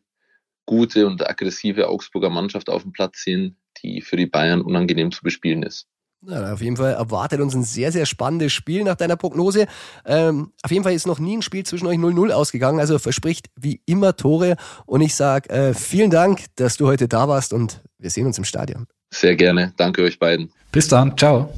[0.65, 5.21] gute und aggressive Augsburger Mannschaft auf dem Platz sehen, die für die Bayern unangenehm zu
[5.21, 5.87] bespielen ist.
[6.21, 9.67] Ja, auf jeden Fall erwartet uns ein sehr, sehr spannendes Spiel nach deiner Prognose.
[10.05, 13.47] Ähm, auf jeden Fall ist noch nie ein Spiel zwischen euch 0-0 ausgegangen, also verspricht
[13.55, 14.57] wie immer Tore.
[14.85, 18.37] Und ich sage äh, vielen Dank, dass du heute da warst und wir sehen uns
[18.37, 18.87] im Stadion.
[19.11, 19.73] Sehr gerne.
[19.77, 20.51] Danke euch beiden.
[20.71, 21.17] Bis dann.
[21.17, 21.51] Ciao.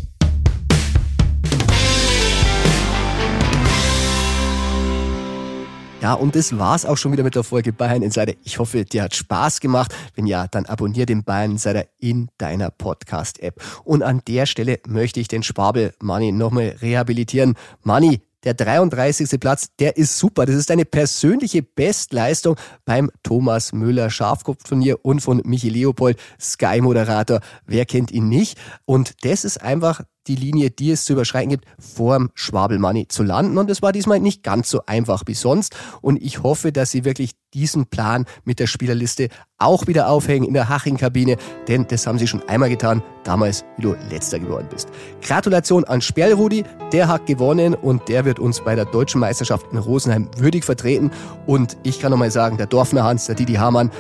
[6.02, 8.34] Ja, und das war's auch schon wieder mit der Folge Bayern Insider.
[8.44, 9.94] Ich hoffe, dir hat Spaß gemacht.
[10.16, 13.62] Wenn ja, dann abonnier den Bayern Insider in deiner Podcast-App.
[13.84, 17.54] Und an der Stelle möchte ich den Schwabel Money nochmal rehabilitieren.
[17.84, 19.40] Money, der 33.
[19.40, 20.46] Platz, der ist super.
[20.46, 27.42] Das ist deine persönliche Bestleistung beim Thomas Müller Schafkopfturnier und von Michi Leopold, Sky-Moderator.
[27.66, 28.58] Wer kennt ihn nicht?
[28.86, 33.58] Und das ist einfach die Linie, die es zu überschreiten gibt, vorm Schwabelmoney zu landen.
[33.58, 35.76] Und das war diesmal nicht ganz so einfach wie sonst.
[36.02, 40.54] Und ich hoffe, dass Sie wirklich diesen Plan mit der Spielerliste auch wieder aufhängen in
[40.54, 44.90] der Haching-Kabine, denn das haben Sie schon einmal getan, damals, wie du letzter geworden bist.
[45.22, 49.78] Gratulation an Sperlrudi, der hat gewonnen und der wird uns bei der deutschen Meisterschaft in
[49.78, 51.12] Rosenheim würdig vertreten.
[51.46, 53.92] Und ich kann nochmal sagen, der Dorfner Hans, der Didi Hamann,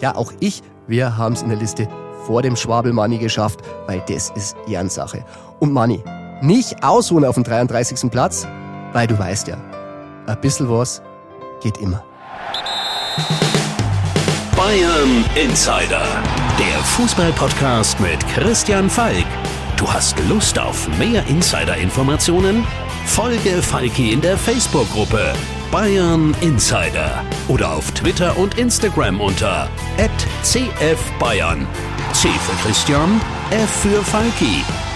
[0.00, 1.88] ja auch ich, wir haben es in der Liste
[2.26, 5.24] vor dem Schwabelmoney geschafft, weil das ist Ehrensache.
[5.60, 6.02] Und Money,
[6.40, 8.10] nicht ausruhen auf dem 33.
[8.10, 8.46] Platz,
[8.92, 9.56] weil du weißt ja,
[10.26, 11.02] ein bisschen was
[11.62, 12.02] geht immer.
[14.56, 16.02] Bayern Insider,
[16.58, 19.26] der Fußballpodcast mit Christian Falk.
[19.76, 22.66] Du hast Lust auf mehr Insider-Informationen?
[23.06, 25.32] Folge Falki in der Facebook-Gruppe
[25.70, 29.68] Bayern Insider oder auf Twitter und Instagram unter
[30.42, 31.66] @cfbayern.
[32.12, 34.64] C für Christian, F für Falki.